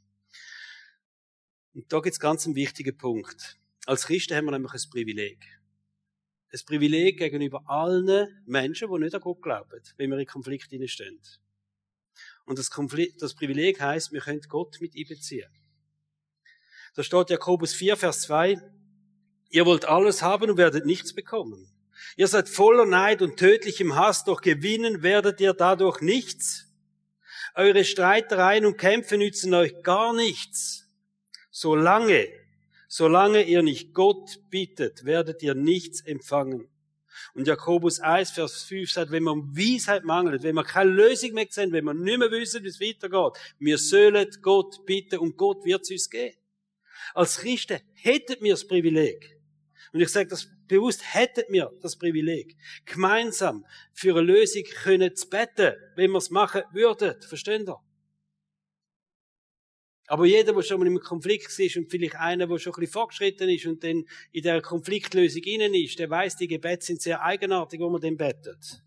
Und 1.72 1.92
da 1.92 2.00
gibt 2.00 2.14
es 2.14 2.20
ganz 2.20 2.46
einen 2.46 2.56
wichtigen 2.56 2.96
Punkt. 2.96 3.56
Als 3.86 4.06
Christen 4.06 4.34
haben 4.34 4.46
wir 4.46 4.52
nämlich 4.52 4.72
ein 4.72 4.90
Privileg. 4.90 5.38
Ein 6.54 6.60
Privileg 6.66 7.18
gegenüber 7.18 7.64
allen 7.66 8.28
Menschen, 8.46 8.88
die 8.88 8.98
nicht 9.00 9.14
an 9.14 9.20
Gott 9.20 9.42
glauben, 9.42 9.82
wenn 9.96 10.10
wir 10.10 10.18
in 10.18 10.26
Konflikt 10.26 10.68
stehen. 10.88 11.20
Und 12.44 12.60
das, 12.60 12.70
Konflikt, 12.70 13.20
das 13.20 13.34
Privileg 13.34 13.80
heißt, 13.80 14.12
wir 14.12 14.20
können 14.20 14.40
Gott 14.48 14.80
mit 14.80 14.94
einbeziehen. 14.96 15.50
Da 16.94 17.02
steht 17.02 17.30
Jakobus 17.30 17.74
4, 17.74 17.96
Vers 17.96 18.22
2, 18.22 18.60
ihr 19.50 19.66
wollt 19.66 19.84
alles 19.86 20.22
haben 20.22 20.48
und 20.48 20.56
werdet 20.56 20.86
nichts 20.86 21.12
bekommen. 21.12 21.68
Ihr 22.16 22.28
seid 22.28 22.48
voller 22.48 22.86
Neid 22.86 23.20
und 23.20 23.36
tödlichem 23.36 23.96
Hass, 23.96 24.22
doch 24.22 24.40
gewinnen 24.40 25.02
werdet 25.02 25.40
ihr 25.40 25.54
dadurch 25.54 26.02
nichts. 26.02 26.66
Eure 27.56 27.84
Streitereien 27.84 28.64
und 28.64 28.78
Kämpfe 28.78 29.18
nützen 29.18 29.54
euch 29.54 29.82
gar 29.82 30.14
nichts. 30.14 30.88
Solange, 31.50 32.28
solange 32.96 33.42
ihr 33.42 33.62
nicht 33.62 33.92
Gott 33.92 34.38
bittet, 34.50 35.04
werdet 35.04 35.42
ihr 35.42 35.56
nichts 35.56 36.00
empfangen. 36.00 36.68
Und 37.34 37.48
Jakobus 37.48 37.98
1, 37.98 38.30
Vers 38.30 38.62
5 38.62 38.88
sagt, 38.88 39.10
wenn 39.10 39.24
man 39.24 39.56
Weisheit 39.56 40.04
mangelt, 40.04 40.44
wenn 40.44 40.54
man 40.54 40.64
keine 40.64 40.90
Lösung 40.90 41.32
mehr 41.32 41.46
sehen, 41.50 41.72
wenn 41.72 41.84
man 41.84 41.98
nicht 41.98 42.18
mehr 42.18 42.30
wissen, 42.30 42.62
wie 42.62 42.68
es 42.68 42.80
weitergeht, 42.80 43.32
wir 43.58 43.78
sollen 43.78 44.28
Gott 44.42 44.86
bitten 44.86 45.18
und 45.18 45.36
Gott 45.36 45.64
wird 45.64 45.82
es 45.82 45.90
uns 45.90 46.08
geben. 46.08 46.36
Als 47.14 47.38
Christen 47.38 47.80
hätten 47.94 48.36
wir 48.44 48.52
das 48.52 48.64
Privileg. 48.64 49.40
Und 49.92 50.00
ich 50.00 50.10
sage 50.10 50.28
das 50.28 50.48
bewusst, 50.68 51.02
hätten 51.14 51.52
wir 51.52 51.72
das 51.82 51.96
Privileg, 51.96 52.56
gemeinsam 52.84 53.66
für 53.92 54.16
eine 54.16 54.20
Lösung 54.22 54.62
können 54.84 55.16
zu 55.16 55.28
beten, 55.28 55.74
wenn 55.96 56.12
wir 56.12 56.18
es 56.18 56.30
machen 56.30 56.62
würden. 56.72 57.20
Verstehen 57.22 57.66
ihr? 57.66 57.80
Aber 60.06 60.26
jeder, 60.26 60.52
der 60.52 60.62
schon 60.62 60.80
mal 60.80 60.86
im 60.86 61.00
Konflikt 61.00 61.58
ist 61.58 61.76
und 61.76 61.90
vielleicht 61.90 62.16
einer, 62.16 62.46
der 62.46 62.58
schon 62.58 62.74
ein 62.74 62.80
bisschen 62.80 62.92
fortgeschritten 62.92 63.48
ist 63.48 63.66
und 63.66 63.82
dann 63.82 64.04
in 64.32 64.42
der 64.42 64.60
Konfliktlösung 64.60 65.42
innen 65.44 65.74
ist, 65.74 65.98
der 65.98 66.10
weiß, 66.10 66.36
die 66.36 66.48
Gebete 66.48 66.84
sind 66.84 67.00
sehr 67.00 67.22
eigenartig, 67.22 67.80
wo 67.80 67.88
man 67.88 68.00
den 68.00 68.16
betet. 68.16 68.82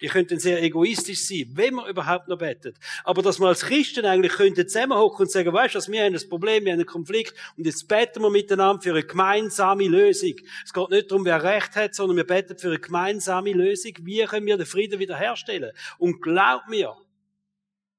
Die 0.00 0.08
könnten 0.08 0.38
sehr 0.38 0.62
egoistisch 0.62 1.24
sein, 1.24 1.50
wenn 1.54 1.74
man 1.74 1.88
überhaupt 1.88 2.28
noch 2.28 2.38
betet. 2.38 2.76
Aber 3.04 3.22
dass 3.22 3.38
man 3.38 3.50
als 3.50 3.62
Christen 3.62 4.04
eigentlich 4.04 4.32
könnte 4.32 4.66
zusammenhocken 4.66 5.26
und 5.26 5.30
sagen, 5.30 5.52
weißt 5.52 5.74
du, 5.74 5.92
wir 5.92 6.04
haben 6.04 6.14
ein 6.14 6.28
Problem, 6.28 6.64
wir 6.64 6.72
haben 6.72 6.80
einen 6.80 6.86
Konflikt 6.86 7.34
und 7.56 7.64
jetzt 7.64 7.86
beten 7.86 8.20
wir 8.20 8.30
miteinander 8.30 8.82
für 8.82 8.90
eine 8.90 9.04
gemeinsame 9.04 9.86
Lösung. 9.86 10.34
Es 10.64 10.72
geht 10.72 10.90
nicht 10.90 11.10
darum, 11.10 11.24
wer 11.24 11.42
Recht 11.42 11.76
hat, 11.76 11.94
sondern 11.94 12.16
wir 12.16 12.26
beten 12.26 12.58
für 12.58 12.68
eine 12.68 12.80
gemeinsame 12.80 13.52
Lösung. 13.52 13.92
Wie 14.00 14.24
können 14.24 14.46
wir 14.46 14.56
den 14.56 14.66
Frieden 14.66 14.98
wiederherstellen? 14.98 15.72
Und 15.98 16.20
glaub 16.20 16.68
mir, 16.68 16.96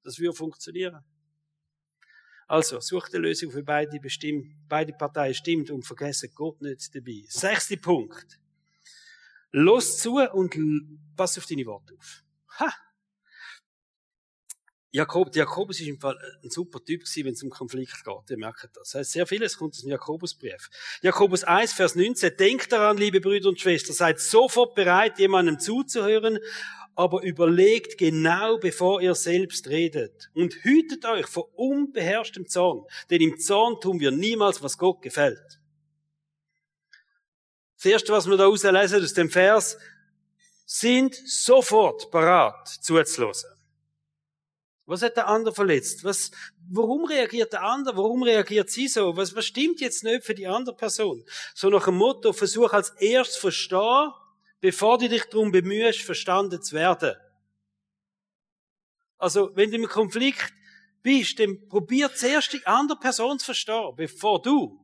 das 0.04 0.19
wird 0.19 0.36
funktionieren. 0.36 1.04
Also, 2.47 2.79
sucht 2.79 3.13
eine 3.13 3.27
Lösung 3.27 3.51
für 3.51 3.63
beide, 3.63 3.99
bestimmt, 3.99 4.53
beide 4.69 4.93
Parteien 4.93 5.34
stimmt 5.34 5.71
und 5.71 5.86
vergessen 5.86 6.29
Gott 6.36 6.62
nicht 6.62 6.93
dabei. 6.93 7.23
Sechster 7.27 7.77
Punkt. 7.77 8.39
Los 9.51 9.97
zu 9.97 10.17
und 10.17 10.55
pass 11.15 11.38
auf 11.38 11.45
deine 11.45 11.65
Worte 11.65 11.95
auf. 11.97 12.23
Ha! 12.60 12.73
Jakob, 14.91 15.36
Jakobus 15.36 15.81
ist 15.81 15.88
im 15.88 15.99
Fall 15.99 16.17
ein 16.41 16.49
super 16.49 16.81
Typ 16.81 17.01
gewesen, 17.01 17.25
wenn 17.25 17.34
es 17.34 17.43
um 17.43 17.49
Konflikt 17.49 18.01
geht. 18.01 18.29
Ihr 18.29 18.38
merkt 18.38 18.63
das. 18.63 18.71
das 18.91 18.93
heißt, 18.95 19.12
sehr 19.12 19.27
vieles 19.27 19.58
kommt 19.58 19.73
aus 19.73 19.81
dem 19.81 19.89
Jakobusbrief. 19.89 20.69
Jakobus 21.01 21.43
1, 21.43 21.73
Vers 21.73 21.95
19. 21.95 22.38
Denkt 22.38 22.71
daran, 22.71 22.95
liebe 22.95 23.19
Brüder 23.19 23.49
und 23.49 23.60
Schwestern, 23.60 23.93
seid 23.93 24.21
sofort 24.21 24.73
bereit, 24.73 25.19
jemandem 25.19 25.60
zuzuhören, 25.60 26.39
aber 26.95 27.23
überlegt 27.23 27.97
genau, 27.97 28.58
bevor 28.58 29.01
ihr 29.01 29.15
selbst 29.15 29.67
redet. 29.67 30.29
Und 30.34 30.53
hütet 30.63 31.05
euch 31.05 31.27
vor 31.27 31.49
unbeherrschtem 31.58 32.47
Zorn, 32.47 32.86
denn 33.10 33.21
im 33.21 33.38
Zorn 33.39 33.79
tun 33.81 33.99
wir 33.99 34.12
niemals, 34.12 34.63
was 34.63 34.77
Gott 34.77 35.01
gefällt. 35.01 35.60
Das 37.75 37.86
erste, 37.86 38.13
was 38.13 38.27
wir 38.27 38.38
da 38.38 38.45
rauslesen 38.45 39.03
aus 39.03 39.13
dem 39.13 39.29
Vers, 39.29 39.77
sind 40.65 41.15
sofort 41.15 42.10
parat 42.10 42.67
zuzulassen. 42.67 43.49
Was 44.88 45.01
hat 45.01 45.17
der 45.17 45.27
andere 45.27 45.53
verletzt? 45.53 46.03
Was, 46.03 46.31
warum 46.69 47.05
reagiert 47.05 47.53
der 47.53 47.63
andere? 47.63 47.97
Warum 47.97 48.21
reagiert 48.23 48.69
sie 48.69 48.88
so? 48.88 49.17
Was, 49.17 49.36
was 49.36 49.45
stimmt 49.45 49.81
jetzt 49.81 50.03
nicht 50.03 50.23
für 50.23 50.36
die 50.36 50.47
andere 50.47 50.75
Person? 50.75 51.23
So 51.55 51.69
nach 51.69 51.86
dem 51.86 51.95
Motto, 51.95 52.34
versuch 52.34 52.71
als 52.71 52.91
erstes 52.99 53.38
verstehen, 53.38 54.12
bevor 54.65 54.97
du 54.97 55.08
dich 55.08 55.25
darum 55.25 55.51
bemühst, 55.51 56.01
verstanden 56.01 56.60
zu 56.60 56.75
werden. 56.75 57.13
Also, 59.19 59.56
wenn 59.56 59.69
du 59.69 59.78
im 59.78 59.88
Konflikt 59.88 60.51
bist, 61.04 61.38
dann 61.39 61.67
probier 61.67 62.12
zuerst 62.12 62.51
die 62.51 62.65
andere 62.65 62.97
Person 62.97 63.38
zu 63.38 63.45
verstehen, 63.45 63.93
bevor 63.95 64.41
du 64.41 64.84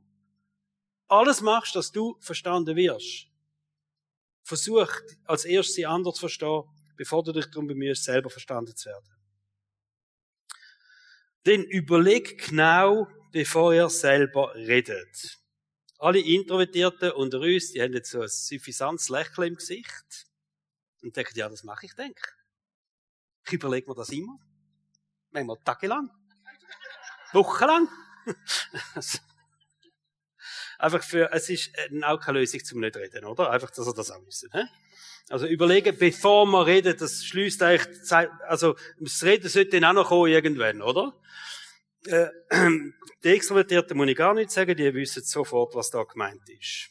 alles 1.07 1.41
machst, 1.41 1.75
dass 1.75 1.91
du 1.91 2.15
verstanden 2.19 2.75
wirst. 2.75 3.25
Versuch 4.43 4.91
als 5.25 5.45
erstes 5.45 5.73
die 5.73 5.87
andere 5.87 6.13
zu 6.13 6.19
verstehen, 6.19 6.61
bevor 6.95 7.23
du 7.23 7.31
dich 7.31 7.47
darum 7.47 7.65
bemühst, 7.65 8.03
selber 8.03 8.29
verstanden 8.29 8.75
zu 8.75 8.87
werden. 8.87 9.15
Denn 11.47 11.63
überleg 11.63 12.49
genau, 12.49 13.07
bevor 13.31 13.73
ihr 13.73 13.89
selber 13.89 14.53
redet. 14.53 15.40
Alle 16.01 16.19
Introvertierten 16.19 17.11
unter 17.11 17.39
uns, 17.39 17.73
die 17.73 17.81
haben 17.81 17.93
jetzt 17.93 18.09
so 18.09 18.21
ein 18.21 18.27
suffisantes 18.27 19.09
Lächeln 19.09 19.49
im 19.49 19.55
Gesicht 19.55 20.25
und 21.03 21.15
denken, 21.15 21.37
ja, 21.37 21.47
das 21.47 21.63
mache 21.63 21.85
ich, 21.85 21.93
denke. 21.93 22.23
Ich 23.45 23.53
überlege 23.53 23.87
mir 23.87 23.95
das 23.95 24.09
immer. 24.09 24.39
Manchmal 25.29 25.57
tagelang. 25.63 26.09
Wochenlang. 27.33 27.87
Einfach 30.79 31.03
für, 31.03 31.31
es 31.33 31.47
ist 31.49 31.69
auch 32.01 32.19
keine 32.19 32.39
Lösung 32.39 32.63
zum 32.63 32.79
nicht 32.79 32.97
reden, 32.97 33.23
oder? 33.25 33.51
Einfach, 33.51 33.69
dass 33.69 33.85
ihr 33.85 33.93
das 33.93 34.09
auch 34.09 34.25
wissen, 34.25 34.49
hä? 34.53 34.63
Also 35.29 35.45
überlegen, 35.45 35.95
bevor 35.95 36.47
man 36.47 36.63
redet, 36.63 36.99
das 36.99 37.23
schließt 37.25 37.61
eigentlich, 37.61 38.11
also 38.47 38.75
das 38.99 39.21
Reden 39.21 39.49
sollte 39.49 39.79
dann 39.79 39.95
auch 39.95 40.01
noch 40.01 40.09
kommen 40.09 40.31
irgendwann, 40.31 40.81
oder? 40.81 41.13
Äh, 42.05 42.27
die 43.23 43.29
Extrovertierten 43.29 43.95
muss 43.95 44.07
ich 44.07 44.17
gar 44.17 44.33
nicht 44.33 44.51
sagen, 44.51 44.75
die 44.75 44.93
wissen 44.93 45.23
sofort, 45.23 45.75
was 45.75 45.91
da 45.91 46.03
gemeint 46.03 46.47
ist. 46.49 46.89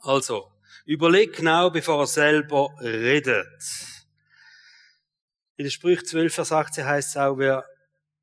Also, 0.00 0.52
überleg 0.84 1.36
genau, 1.36 1.70
bevor 1.70 2.00
er 2.00 2.06
selber 2.06 2.70
redet. 2.80 3.62
In 5.56 5.64
der 5.64 5.70
Sprüche 5.70 6.04
12, 6.04 6.34
Vers 6.34 6.52
18 6.52 6.84
heißt 6.84 7.08
es 7.10 7.16
auch, 7.16 7.36
wer 7.36 7.66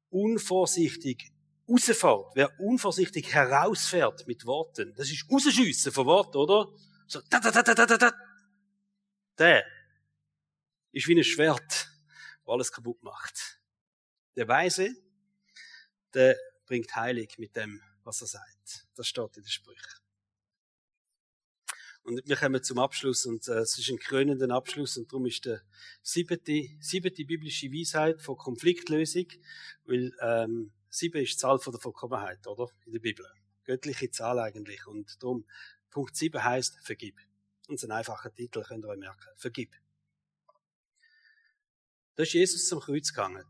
unvorsichtig 0.09 1.31
rausfährt, 1.67 2.31
wer 2.35 2.59
unvorsichtig 2.59 3.33
herausfährt 3.33 4.25
mit 4.27 4.45
Worten, 4.45 4.93
das 4.95 5.11
ist 5.11 5.29
rausschiessen 5.29 5.91
von 5.91 6.05
Worten, 6.05 6.37
oder? 6.37 6.67
So, 7.07 7.21
da, 7.29 7.39
da, 7.39 7.51
da, 7.51 7.61
da, 7.61 7.85
da, 7.85 7.97
da. 7.97 8.13
Der 9.37 9.65
ist 10.91 11.07
wie 11.07 11.19
ein 11.19 11.23
Schwert, 11.23 11.61
das 11.69 12.47
alles 12.47 12.71
kaputt 12.71 13.03
macht. 13.03 13.59
Der 14.35 14.47
Weise, 14.47 14.95
der 16.15 16.37
bringt 16.65 16.95
Heilig 16.95 17.37
mit 17.37 17.55
dem, 17.55 17.81
was 18.03 18.21
er 18.21 18.27
sagt. 18.27 18.87
Das 18.95 19.07
steht 19.07 19.37
in 19.37 19.43
den 19.43 19.49
Sprüchen. 19.49 19.99
Und 22.03 22.21
wir 22.23 22.35
kommen 22.35 22.63
zum 22.63 22.77
Abschluss 22.77 23.25
und 23.25 23.47
äh, 23.47 23.61
es 23.61 23.79
ist 23.79 23.89
ein 23.89 23.97
krönender 23.97 24.53
Abschluss 24.53 24.95
und 24.95 25.11
darum 25.11 25.25
ist 25.25 25.43
der 25.45 25.63
siebte, 26.03 26.67
siebte 26.79 27.25
biblische 27.25 27.71
Weisheit 27.71 28.21
von 28.21 28.37
Konfliktlösung, 28.37 29.25
weil 29.85 30.13
ähm, 30.21 30.71
sieben 30.87 31.23
ist 31.23 31.33
die 31.33 31.37
Zahl 31.37 31.57
von 31.57 31.73
der 31.73 31.81
Vollkommenheit, 31.81 32.45
oder? 32.45 32.69
In 32.85 32.93
der 32.93 32.99
Bibel. 32.99 33.25
Göttliche 33.63 34.11
Zahl 34.11 34.37
eigentlich. 34.37 34.85
Und 34.85 35.21
darum, 35.23 35.47
Punkt 35.89 36.15
sieben 36.15 36.43
heißt 36.43 36.77
Vergib. 36.83 37.19
Und 37.67 37.83
ein 37.83 37.91
einfacher 37.91 38.31
Titel, 38.31 38.61
könnt 38.61 38.85
ihr 38.85 38.89
euch 38.89 38.99
merken. 38.99 39.27
Vergib. 39.35 39.73
Da 42.15 42.21
ist 42.21 42.33
Jesus 42.33 42.67
zum 42.67 42.81
Kreuz 42.81 43.09
gegangen. 43.09 43.47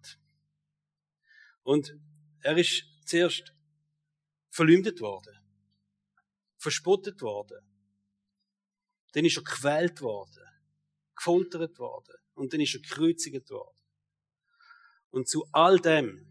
Und 1.63 1.93
er 2.45 2.57
ist 2.57 2.83
zuerst 3.05 3.53
verleumdet 4.51 5.01
worden, 5.01 5.35
verspottet 6.57 7.19
worden. 7.21 7.59
Dann 9.13 9.25
ist 9.25 9.37
er 9.37 9.43
gequält 9.43 9.99
worden, 10.01 10.45
gefoltert 11.15 11.79
worden 11.79 12.15
und 12.35 12.53
dann 12.53 12.61
ist 12.61 12.75
er 12.75 12.81
gekreuzigt 12.81 13.49
worden. 13.49 13.79
Und 15.09 15.27
zu 15.27 15.47
all 15.53 15.79
dem 15.79 16.27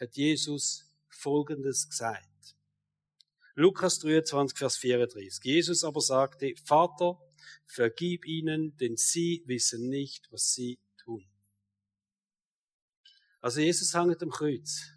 hat 0.00 0.16
Jesus 0.16 0.90
Folgendes 1.10 1.86
gesagt. 1.90 2.56
Lukas 3.56 3.98
23, 3.98 4.56
Vers 4.56 4.78
34. 4.78 5.44
Jesus 5.44 5.84
aber 5.84 6.00
sagte, 6.00 6.54
Vater, 6.64 7.20
vergib 7.66 8.24
ihnen, 8.24 8.74
denn 8.78 8.96
sie 8.96 9.42
wissen 9.46 9.90
nicht, 9.90 10.32
was 10.32 10.52
sie 10.54 10.78
tun. 10.96 11.28
Also 13.42 13.60
Jesus 13.60 13.92
hängt 13.92 14.22
am 14.22 14.30
Kreuz. 14.30 14.95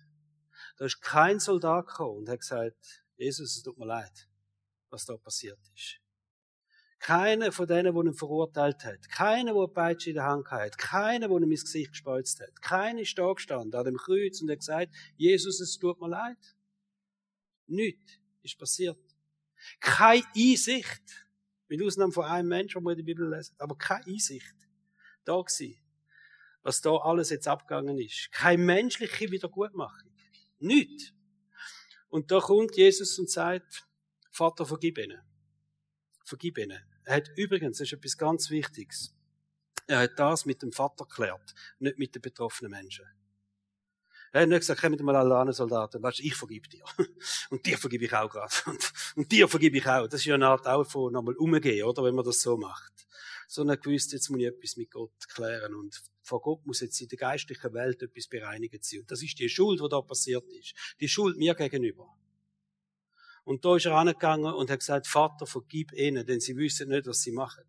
Da 0.79 0.85
ist 0.85 1.01
kein 1.01 1.41
Soldat 1.41 1.87
gekommen 1.87 2.19
und 2.19 2.29
hat 2.29 2.39
gesagt, 2.39 3.03
Jesus, 3.17 3.57
es 3.57 3.63
tut 3.63 3.77
mir 3.77 3.85
leid, 3.85 4.29
was 4.89 5.05
da 5.05 5.17
passiert 5.17 5.59
ist. 5.75 5.99
Keiner 6.99 7.51
von 7.51 7.67
denen, 7.67 7.93
die 7.93 8.07
ihn 8.07 8.13
verurteilt 8.13 8.85
hat. 8.85 9.09
Keiner, 9.09 9.53
der 9.53 9.67
Peitsche 9.67 10.11
in 10.11 10.15
der 10.15 10.23
Hand 10.23 10.49
hat. 10.51 10.77
Keiner, 10.77 11.27
der 11.27 11.37
ihm 11.37 11.51
ins 11.51 11.65
Gesicht 11.65 11.91
gespeuzt 11.91 12.39
hat. 12.39 12.61
Keiner 12.61 13.01
ist 13.01 13.17
da 13.17 13.31
gestanden 13.33 13.77
an 13.77 13.85
dem 13.85 13.97
Kreuz 13.97 14.41
und 14.41 14.49
hat 14.49 14.59
gesagt, 14.59 14.95
Jesus, 15.17 15.59
es 15.59 15.77
tut 15.77 15.99
mir 15.99 16.07
leid. 16.07 16.37
Nichts 17.67 18.13
ist 18.41 18.57
passiert. 18.57 18.97
Keine 19.81 20.23
Einsicht. 20.33 21.27
Mit 21.67 21.83
Ausnahme 21.83 22.13
von 22.13 22.23
einem 22.23 22.47
Menschen, 22.47 22.83
der 22.85 22.95
die 22.95 23.03
Bibel 23.03 23.29
lesen. 23.29 23.53
Aber 23.59 23.77
keine 23.77 24.05
Einsicht. 24.05 24.55
Da 25.25 25.41
gewesen. 25.41 25.77
Was 26.63 26.79
da 26.79 26.95
alles 26.95 27.31
jetzt 27.31 27.49
abgegangen 27.49 27.97
ist. 27.97 28.31
Keine 28.31 28.63
menschliche 28.63 29.29
Wiedergutmachung. 29.29 30.08
Nichts. 30.59 31.13
Und 32.09 32.31
da 32.31 32.39
kommt 32.39 32.75
Jesus 32.75 33.17
und 33.19 33.29
sagt, 33.29 33.87
Vater, 34.31 34.65
vergib 34.65 34.97
ihnen. 34.97 35.21
Vergib 36.25 36.57
ihnen. 36.57 36.79
Er 37.05 37.17
hat 37.17 37.29
übrigens, 37.35 37.77
das 37.77 37.87
ist 37.87 37.93
etwas 37.93 38.17
ganz 38.17 38.49
Wichtiges, 38.49 39.13
er 39.87 40.01
hat 40.01 40.19
das 40.19 40.45
mit 40.45 40.61
dem 40.61 40.71
Vater 40.71 41.05
geklärt, 41.05 41.55
nicht 41.79 41.97
mit 41.97 42.13
den 42.13 42.21
betroffenen 42.21 42.71
Menschen. 42.71 43.05
Er 44.31 44.41
hat 44.41 44.49
nicht 44.49 44.59
gesagt, 44.59 44.81
komm 44.81 44.91
mit 44.91 45.01
mal 45.01 45.15
alle 45.15 45.35
anderen 45.35 45.53
Soldaten, 45.55 46.03
weißt, 46.03 46.19
ich 46.19 46.35
vergib 46.35 46.69
dir. 46.69 46.83
Und 47.49 47.65
dir 47.65 47.77
vergib 47.77 48.03
ich 48.03 48.13
auch 48.13 48.29
gerade. 48.29 48.53
Und, 48.67 48.93
und 49.15 49.31
dir 49.31 49.47
vergib 49.47 49.73
ich 49.73 49.87
auch. 49.87 50.07
Das 50.07 50.19
ist 50.19 50.25
ja 50.25 50.35
eine 50.35 50.47
Art 50.47 50.67
auch 50.67 50.83
von 50.83 51.11
nochmal 51.11 51.35
umgehen, 51.35 51.83
oder? 51.83 52.03
Wenn 52.03 52.13
man 52.13 52.23
das 52.23 52.41
so 52.41 52.55
macht. 52.57 53.07
Sondern 53.51 53.77
er 53.77 53.81
gewusst, 53.81 54.13
jetzt 54.13 54.29
muss 54.29 54.39
ich 54.39 54.45
etwas 54.45 54.77
mit 54.77 54.91
Gott 54.91 55.27
klären. 55.27 55.73
Und 55.73 55.99
vor 56.21 56.39
Gott 56.39 56.65
muss 56.67 56.81
jetzt 56.81 57.01
in 57.01 57.07
der 57.07 57.17
geistlichen 57.17 57.73
Welt 57.73 58.01
etwas 58.03 58.27
bereinigt 58.27 58.85
sein. 58.85 58.99
Und 58.99 59.09
das 59.09 59.23
ist 59.23 59.39
die 59.39 59.49
Schuld, 59.49 59.81
die 59.81 59.89
da 59.89 60.01
passiert 60.01 60.45
ist. 60.53 60.75
Die 60.99 61.07
Schuld 61.07 61.35
mir 61.37 61.55
gegenüber. 61.55 62.07
Und 63.43 63.65
da 63.65 63.75
ist 63.75 63.87
er 63.87 63.95
angegangen 63.95 64.53
und 64.53 64.69
hat 64.69 64.79
gesagt, 64.79 65.07
Vater, 65.07 65.47
vergib 65.47 65.91
ihnen, 65.93 66.23
denn 66.27 66.39
sie 66.39 66.55
wissen 66.55 66.89
nicht, 66.89 67.07
was 67.07 67.21
sie 67.21 67.31
machen. 67.31 67.65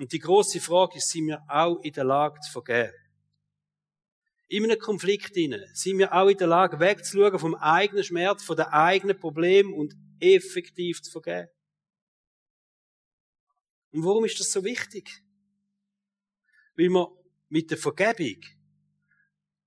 Und 0.00 0.12
die 0.12 0.18
große 0.18 0.58
Frage 0.58 0.98
ist, 0.98 1.10
sind 1.10 1.28
wir 1.28 1.40
auch 1.48 1.80
in 1.82 1.92
der 1.92 2.02
Lage 2.02 2.40
zu 2.40 2.50
vergeben? 2.50 2.92
In 4.48 4.64
einem 4.64 4.80
Konflikt 4.80 5.36
inne 5.36 5.64
sind 5.74 5.98
wir 5.98 6.12
auch 6.12 6.26
in 6.26 6.36
der 6.36 6.48
Lage, 6.48 6.80
wegzuschauen 6.80 7.38
vom 7.38 7.54
eigenen 7.54 8.02
Schmerz, 8.02 8.42
von 8.42 8.56
den 8.56 8.66
eigenen 8.66 9.16
Problemen 9.16 9.72
und 9.72 9.94
effektiv 10.18 11.02
zu 11.02 11.12
vergeben. 11.12 11.48
Und 13.92 14.04
warum 14.04 14.24
ist 14.24 14.38
das 14.38 14.52
so 14.52 14.64
wichtig? 14.64 15.22
Weil 16.76 16.88
wir 16.88 17.08
mit 17.48 17.70
der 17.70 17.78
Vergebung 17.78 18.40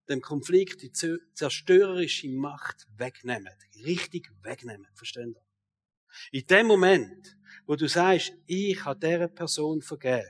dem 0.09 0.21
Konflikt 0.21 0.81
die 0.81 0.91
zerstörerische 1.33 2.29
Macht 2.29 2.87
wegnehmen. 2.97 3.53
Richtig 3.85 4.29
wegnehmen. 4.41 4.87
Verstehen 4.95 5.35
ihr? 5.35 5.43
In 6.31 6.45
dem 6.47 6.67
Moment, 6.67 7.37
wo 7.65 7.75
du 7.75 7.87
sagst, 7.87 8.33
ich 8.45 8.83
habe 8.85 8.99
dieser 8.99 9.27
Person 9.27 9.81
vergeben, 9.81 10.27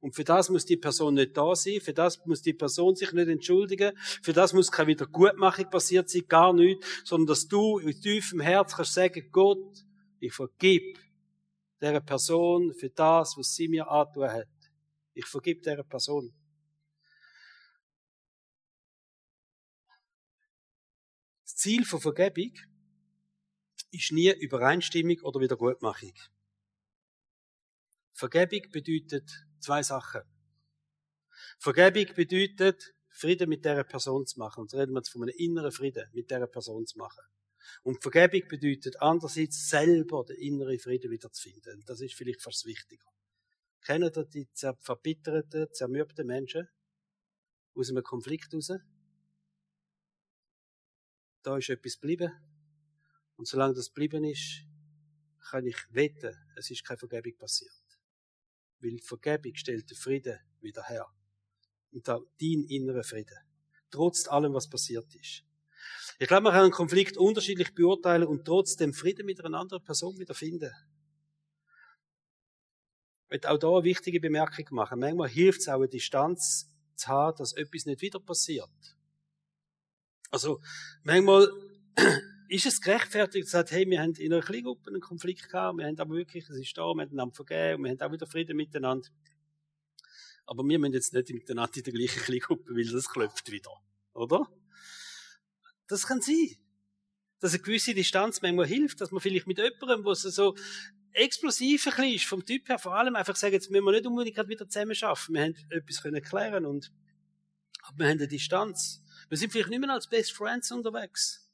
und 0.00 0.16
für 0.16 0.24
das 0.24 0.48
muss 0.48 0.66
die 0.66 0.76
Person 0.76 1.14
nicht 1.14 1.36
da 1.36 1.54
sein, 1.54 1.80
für 1.80 1.92
das 1.92 2.26
muss 2.26 2.42
die 2.42 2.54
Person 2.54 2.96
sich 2.96 3.12
nicht 3.12 3.28
entschuldigen, 3.28 3.96
für 3.96 4.32
das 4.32 4.52
muss 4.52 4.72
keine 4.72 4.88
Wiedergutmachung 4.88 5.70
passiert 5.70 6.10
sein, 6.10 6.24
gar 6.26 6.52
nichts, 6.52 6.84
sondern 7.04 7.28
dass 7.28 7.46
du 7.46 7.78
in 7.78 8.00
tiefem 8.00 8.40
Herz 8.40 8.74
kannst 8.74 8.94
sagen, 8.94 9.28
Gott, 9.30 9.84
ich 10.18 10.32
vergib 10.32 10.98
dieser 11.82 12.00
Person 12.00 12.72
für 12.74 12.90
das, 12.90 13.36
was 13.36 13.54
sie 13.54 13.68
mir 13.68 13.90
antun 13.90 14.30
hat. 14.30 14.48
Ich 15.14 15.26
vergib 15.26 15.62
dieser 15.62 15.82
Person. 15.82 16.32
Das 21.44 21.56
Ziel 21.56 21.84
von 21.84 22.00
Vergebung 22.00 22.52
ist 23.90 24.12
nie 24.12 24.30
Übereinstimmung 24.30 25.18
oder 25.22 25.40
Wiedergutmachung. 25.40 26.14
Vergebung 28.14 28.70
bedeutet 28.70 29.28
zwei 29.58 29.82
Sachen. 29.82 30.22
Vergebung 31.58 32.14
bedeutet, 32.14 32.94
Frieden 33.10 33.48
mit 33.48 33.64
dieser 33.64 33.84
Person 33.84 34.26
zu 34.26 34.38
machen. 34.38 34.62
Und 34.62 34.74
reden 34.74 34.92
wir 34.92 35.00
jetzt 35.00 35.10
von 35.10 35.22
einem 35.22 35.34
inneren 35.36 35.72
Frieden 35.72 36.08
mit 36.12 36.30
dieser 36.30 36.46
Person 36.46 36.86
zu 36.86 36.98
machen. 36.98 37.22
Und 37.82 38.02
Vergebung 38.02 38.48
bedeutet 38.48 39.00
andererseits 39.00 39.68
selber 39.68 40.24
den 40.24 40.36
inneren 40.36 40.78
Frieden 40.78 41.10
wiederzufinden. 41.10 41.82
Das 41.86 42.00
ist 42.00 42.14
vielleicht 42.14 42.42
fast 42.42 42.66
wichtiger. 42.66 43.06
Kennt 43.82 44.04
ihr 44.16 44.24
die 44.24 44.48
verbitterten, 44.78 45.66
zermürbten 45.72 46.26
Menschen? 46.26 46.68
Aus 47.74 47.90
einem 47.90 48.02
Konflikt 48.02 48.54
raus? 48.54 48.70
Da 51.42 51.56
ist 51.58 51.70
etwas 51.70 51.98
geblieben. 51.98 52.32
Und 53.36 53.48
solange 53.48 53.74
das 53.74 53.88
geblieben 53.88 54.24
ist, 54.24 54.64
kann 55.50 55.66
ich 55.66 55.76
wetten, 55.90 56.36
es 56.56 56.70
ist 56.70 56.84
keine 56.84 56.98
Vergebung 56.98 57.36
passiert. 57.36 57.72
Weil 58.78 58.98
Vergebung 59.00 59.54
stellt 59.56 59.90
den 59.90 59.96
Frieden 59.96 60.38
wieder 60.60 60.84
her. 60.84 61.06
Und 61.90 62.06
dein 62.06 62.64
innerer 62.68 63.02
Frieden. 63.02 63.38
Trotz 63.90 64.28
allem, 64.28 64.54
was 64.54 64.70
passiert 64.70 65.12
ist. 65.14 65.44
Ich 66.18 66.28
glaube, 66.28 66.44
man 66.44 66.52
kann 66.52 66.62
einen 66.62 66.72
Konflikt 66.72 67.16
unterschiedlich 67.16 67.74
beurteilen 67.74 68.26
und 68.26 68.44
trotzdem 68.44 68.92
Frieden 68.92 69.26
mit 69.26 69.44
einer 69.44 69.58
anderen 69.58 69.82
Person 69.82 70.18
wieder 70.18 70.34
finden. 70.34 70.70
Ich 73.24 73.30
möchte 73.30 73.50
auch 73.50 73.58
da 73.58 73.68
eine 73.68 73.84
wichtige 73.84 74.20
Bemerkung 74.20 74.66
machen. 74.70 75.00
Manchmal 75.00 75.28
hilft 75.28 75.62
es 75.62 75.68
auch, 75.68 75.76
eine 75.76 75.88
Distanz 75.88 76.68
zu 76.96 77.08
haben, 77.08 77.36
dass 77.38 77.54
etwas 77.54 77.86
nicht 77.86 78.02
wieder 78.02 78.20
passiert. 78.20 78.70
Also, 80.30 80.60
manchmal 81.02 81.50
ist 82.48 82.66
es 82.66 82.80
gerechtfertigt, 82.80 83.46
zu 83.46 83.52
sagen, 83.52 83.68
hey, 83.70 83.88
wir 83.88 84.00
haben 84.00 84.14
in 84.14 84.32
einer 84.32 84.42
Kleingruppe 84.42 84.90
einen 84.90 85.00
Konflikt 85.00 85.48
gehabt, 85.48 85.78
wir 85.78 85.86
haben 85.86 85.98
aber 85.98 86.14
wirklich, 86.14 86.48
es 86.48 86.56
ist 86.56 86.76
da, 86.76 86.82
wir 86.94 87.02
haben 87.02 87.10
einander 87.10 87.34
vergeben, 87.34 87.82
und 87.82 87.84
wir 87.84 87.90
haben 87.90 88.00
auch 88.00 88.12
wieder 88.12 88.26
Frieden 88.26 88.56
miteinander. 88.56 89.08
Aber 90.46 90.62
wir 90.64 90.78
müssen 90.78 90.94
jetzt 90.94 91.12
nicht 91.12 91.30
miteinander 91.30 91.76
in 91.76 91.82
der 91.82 91.92
gleichen 91.92 92.22
Kleingruppe, 92.22 92.74
weil 92.74 92.86
das 92.86 93.08
klopft 93.08 93.50
wieder. 93.50 93.70
Oder? 94.14 94.46
Das 95.92 96.06
kann 96.06 96.22
sein. 96.22 96.56
Dass 97.40 97.52
eine 97.52 97.62
gewisse 97.62 97.92
Distanz 97.92 98.40
manchmal 98.40 98.66
hilft, 98.66 99.02
dass 99.02 99.10
man 99.10 99.20
vielleicht 99.20 99.46
mit 99.46 99.58
jemandem, 99.58 100.04
wo 100.04 100.12
es 100.12 100.22
so 100.22 100.56
explosiv 101.12 101.86
ist, 101.86 102.24
vom 102.24 102.46
Typ 102.46 102.66
her, 102.70 102.78
vor 102.78 102.96
allem 102.96 103.14
einfach 103.14 103.36
sagen, 103.36 103.52
jetzt 103.52 103.70
müssen 103.70 103.84
wir 103.84 103.92
nicht 103.92 104.06
unbedingt 104.06 104.48
wieder 104.48 104.66
zusammen 104.66 104.94
schaffen. 104.94 105.34
Wir 105.34 105.42
haben 105.42 105.56
etwas 105.68 106.00
können 106.00 106.22
klären 106.22 106.64
und, 106.64 106.90
aber 107.82 107.98
wir 107.98 108.06
haben 108.06 108.18
eine 108.18 108.28
Distanz. 108.28 109.02
Wir 109.28 109.36
sind 109.36 109.52
vielleicht 109.52 109.68
nicht 109.68 109.80
mehr 109.80 109.90
als 109.90 110.08
Best 110.08 110.32
Friends 110.32 110.72
unterwegs. 110.72 111.46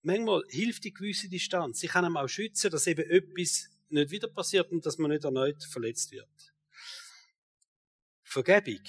Manchmal 0.00 0.42
hilft 0.48 0.84
die 0.84 0.94
gewisse 0.94 1.28
Distanz. 1.28 1.82
Ich 1.82 1.90
kann 1.90 2.06
einem 2.06 2.16
auch 2.16 2.28
schützen, 2.28 2.70
dass 2.70 2.86
eben 2.86 3.04
etwas 3.10 3.68
nicht 3.90 4.10
wieder 4.10 4.28
passiert 4.28 4.72
und 4.72 4.86
dass 4.86 4.96
man 4.96 5.10
nicht 5.10 5.24
erneut 5.24 5.62
verletzt 5.64 6.10
wird. 6.10 6.54
Vergebung 8.22 8.80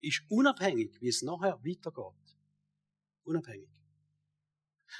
ist 0.00 0.22
unabhängig, 0.28 1.00
wie 1.00 1.08
es 1.08 1.22
nachher 1.22 1.58
weitergeht. 1.64 2.36
Unabhängig. 3.24 3.68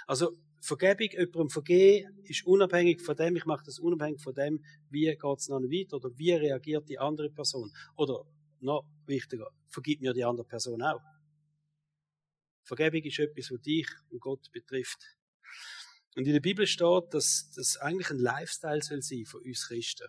Also, 0.06 0.36
Vergebung, 0.60 1.08
jemandem 1.10 1.48
vergehen, 1.48 2.22
ist 2.24 2.46
unabhängig 2.46 3.00
von 3.00 3.16
dem, 3.16 3.34
ich 3.34 3.46
mache 3.46 3.64
das 3.64 3.78
unabhängig 3.78 4.20
von 4.20 4.34
dem, 4.34 4.62
wie 4.90 5.06
geht 5.06 5.38
es 5.38 5.48
noch 5.48 5.60
weiter 5.60 5.96
oder 5.96 6.10
wie 6.18 6.32
reagiert 6.32 6.88
die 6.88 6.98
andere 6.98 7.30
Person. 7.30 7.72
Oder, 7.96 8.24
noch 8.60 8.84
wichtiger, 9.06 9.50
vergibt 9.68 10.02
mir 10.02 10.12
die 10.12 10.24
andere 10.24 10.46
Person 10.46 10.82
auch. 10.82 11.00
Vergebung 12.62 13.02
ist 13.02 13.18
etwas, 13.18 13.50
was 13.50 13.62
dich 13.62 13.88
und 14.10 14.20
Gott 14.20 14.52
betrifft. 14.52 15.16
Und 16.16 16.26
in 16.26 16.32
der 16.32 16.40
Bibel 16.40 16.66
steht, 16.66 17.14
dass 17.14 17.50
das 17.56 17.76
eigentlich 17.78 18.10
ein 18.10 18.18
Lifestyle 18.18 18.82
soll 18.82 19.02
sein 19.02 19.24
von 19.24 19.42
uns 19.42 19.66
Christen. 19.66 20.08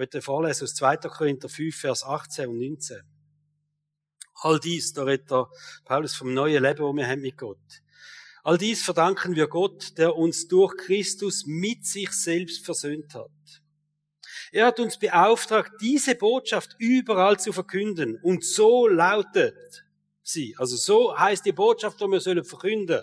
Möchte 0.00 0.22
vorlesen 0.22 0.64
aus 0.64 0.74
2. 0.76 0.96
Korinther 0.96 1.50
5, 1.50 1.76
Vers 1.76 2.04
18 2.04 2.48
und 2.48 2.58
19. 2.58 3.02
All 4.36 4.58
dies, 4.58 4.94
da 4.94 5.02
redet 5.02 5.30
der 5.30 5.46
Paulus 5.84 6.14
vom 6.14 6.32
neuen 6.32 6.62
Leben, 6.62 6.78
das 6.78 6.96
wir 6.96 7.06
haben 7.06 7.20
mit 7.20 7.36
Gott. 7.36 7.82
All 8.42 8.56
dies 8.56 8.82
verdanken 8.82 9.36
wir 9.36 9.46
Gott, 9.46 9.98
der 9.98 10.16
uns 10.16 10.48
durch 10.48 10.74
Christus 10.78 11.44
mit 11.44 11.84
sich 11.84 12.12
selbst 12.12 12.64
versöhnt 12.64 13.12
hat. 13.14 13.28
Er 14.52 14.64
hat 14.68 14.80
uns 14.80 14.98
beauftragt, 14.98 15.72
diese 15.82 16.14
Botschaft 16.14 16.76
überall 16.78 17.38
zu 17.38 17.52
verkünden. 17.52 18.18
Und 18.22 18.42
so 18.42 18.88
lautet 18.88 19.84
sie. 20.22 20.56
Also 20.56 20.76
so 20.76 21.18
heißt 21.18 21.44
die 21.44 21.52
Botschaft, 21.52 22.00
die 22.00 22.06
wir 22.06 22.20
sollen 22.20 22.44
verkünden. 22.44 23.02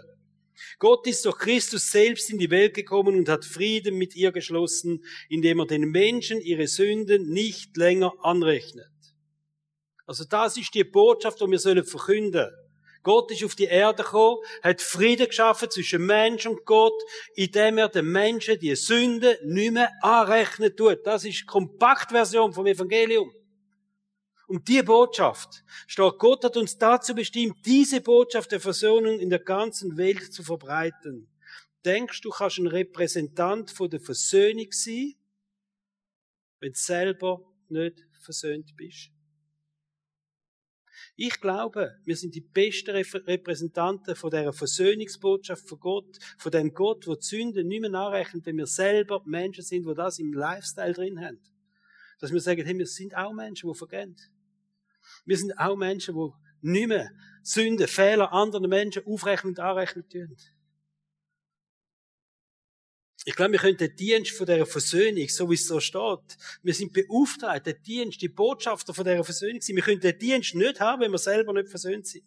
Gott 0.80 1.08
ist 1.08 1.26
durch 1.26 1.38
Christus 1.38 1.92
selbst 1.92 2.30
in 2.30 2.38
die 2.38 2.52
Welt 2.52 2.74
gekommen 2.74 3.16
und 3.16 3.30
hat 3.30 3.46
Frieden 3.46 3.98
mit 3.98 4.16
ihr 4.16 4.32
geschlossen, 4.32 5.04
indem 5.30 5.60
er 5.60 5.68
den 5.68 5.90
Menschen 5.90 6.42
ihre 6.42 6.68
Sünden 6.68 7.30
nicht 7.30 7.78
länger 7.78 8.14
anrechnet. 8.22 8.92
Also 10.06 10.24
das 10.24 10.58
ist 10.58 10.74
die 10.74 10.84
Botschaft, 10.84 11.42
die 11.42 11.52
wir 11.52 11.60
sollen 11.60 11.84
verkünden. 11.84 12.50
Gott 13.04 13.32
ist 13.32 13.44
auf 13.44 13.56
die 13.56 13.66
Erde 13.66 14.04
gekommen, 14.04 14.38
hat 14.64 14.82
Frieden 14.82 15.28
geschaffen 15.28 15.70
zwischen 15.70 16.06
Mensch 16.06 16.46
und 16.46 16.66
Gott, 16.66 17.02
indem 17.36 17.78
er 17.78 17.90
den 17.90 18.12
Menschen 18.12 18.60
die 18.60 18.76
Sünde 18.76 19.40
nicht 19.46 19.72
mehr 19.72 19.92
anrechnen 20.02 20.76
tut. 20.76 21.06
Das 21.06 21.24
ist 21.24 21.42
die 21.42 21.46
Kompaktversion 21.46 22.52
vom 22.52 22.66
Evangelium. 22.66 23.32
Und 24.48 24.66
die 24.70 24.82
Botschaft 24.82 25.66
steht, 25.88 26.18
Gott 26.18 26.46
hat 26.46 26.56
uns 26.56 26.78
dazu 26.78 27.14
bestimmt, 27.14 27.58
diese 27.66 28.00
Botschaft 28.00 28.54
der 28.54 28.62
Versöhnung 28.62 29.20
in 29.20 29.30
der 29.30 29.40
ganzen 29.40 29.98
Welt 29.98 30.34
zu 30.34 30.42
verbreiten. 30.42 31.28
Denkst 31.84 32.22
du, 32.22 32.30
kannst 32.30 32.58
ein 32.58 32.68
Repräsentant 32.68 33.70
von 33.72 33.90
der 33.90 34.00
Versöhnung 34.00 34.72
sein, 34.72 35.16
wenn 36.60 36.72
du 36.72 36.80
selber 36.80 37.42
nicht 37.68 38.06
versöhnt 38.22 38.74
bist? 38.78 39.10
Ich 41.18 41.42
glaube, 41.42 42.00
wir 42.06 42.16
sind 42.16 42.34
die 42.34 42.42
besten 42.42 42.92
Repräsentanten 42.92 44.16
von 44.16 44.30
dieser 44.30 44.54
Versöhnungsbotschaft 44.54 45.68
von 45.68 45.80
Gott, 45.80 46.18
von 46.38 46.52
dem 46.52 46.74
Gott, 46.74 47.06
wo 47.06 47.16
die 47.16 47.26
Sünde 47.26 47.64
nicht 47.64 47.82
mehr 47.82 47.90
nachrechnet, 47.90 48.46
wenn 48.46 48.58
wir 48.58 48.66
selber 48.66 49.22
Menschen 49.26 49.64
sind, 49.64 49.86
wo 49.86 49.94
das 49.94 50.20
im 50.20 50.34
Lifestyle 50.34 50.94
drin 50.94 51.20
haben. 51.20 51.40
Dass 52.20 52.32
wir 52.32 52.40
sagen, 52.40 52.66
hey, 52.66 52.78
wir 52.78 52.88
sind 52.88 53.16
auch 53.16 53.34
Menschen, 53.34 53.70
die 53.70 53.78
vergehen. 53.78 54.16
Wir 55.28 55.38
sind 55.38 55.60
auch 55.60 55.76
Menschen, 55.76 56.16
die 56.16 56.32
nicht 56.62 56.88
mehr 56.88 57.12
Sünden, 57.44 57.88
Fehler 57.88 58.32
anderen 58.32 58.70
Menschen 58.70 59.06
aufrechnen 59.06 59.52
und 59.52 59.60
anrechnen 59.60 60.08
tun. 60.10 60.36
Ich 63.26 63.36
glaube, 63.36 63.52
wir 63.52 63.60
können 63.60 63.76
den 63.76 63.94
Dienst 63.94 64.32
von 64.32 64.46
dieser 64.46 64.66
Versöhnung, 64.66 65.28
so 65.28 65.50
wie 65.50 65.56
es 65.56 65.68
so 65.68 65.82
steht, 65.82 66.38
wir 66.64 66.74
sind 66.74 66.94
beauftragt, 66.94 67.66
der 67.66 67.74
Dienst, 67.74 68.22
die 68.22 68.30
Botschafter 68.30 68.94
von 68.94 69.04
dieser 69.04 69.24
Versöhnung 69.26 69.60
sein. 69.60 69.76
Wir 69.76 69.84
können 69.84 70.00
den 70.00 70.18
Dienst 70.18 70.56
nicht 70.56 70.80
haben, 70.80 71.02
wenn 71.02 71.12
wir 71.12 71.18
selber 71.18 71.52
nicht 71.52 71.68
versöhnt 71.68 72.08
sind. 72.08 72.26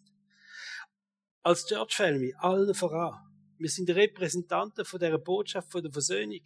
Als 1.41 1.65
Church 1.65 1.95
Family, 1.95 2.35
allen 2.37 2.75
voran. 2.75 3.19
Wir 3.57 3.69
sind 3.69 3.89
Repräsentanten 3.89 4.85
von 4.85 4.99
dieser 4.99 5.17
Botschaft 5.17 5.71
von 5.71 5.81
der 5.81 5.91
Versöhnung. 5.91 6.41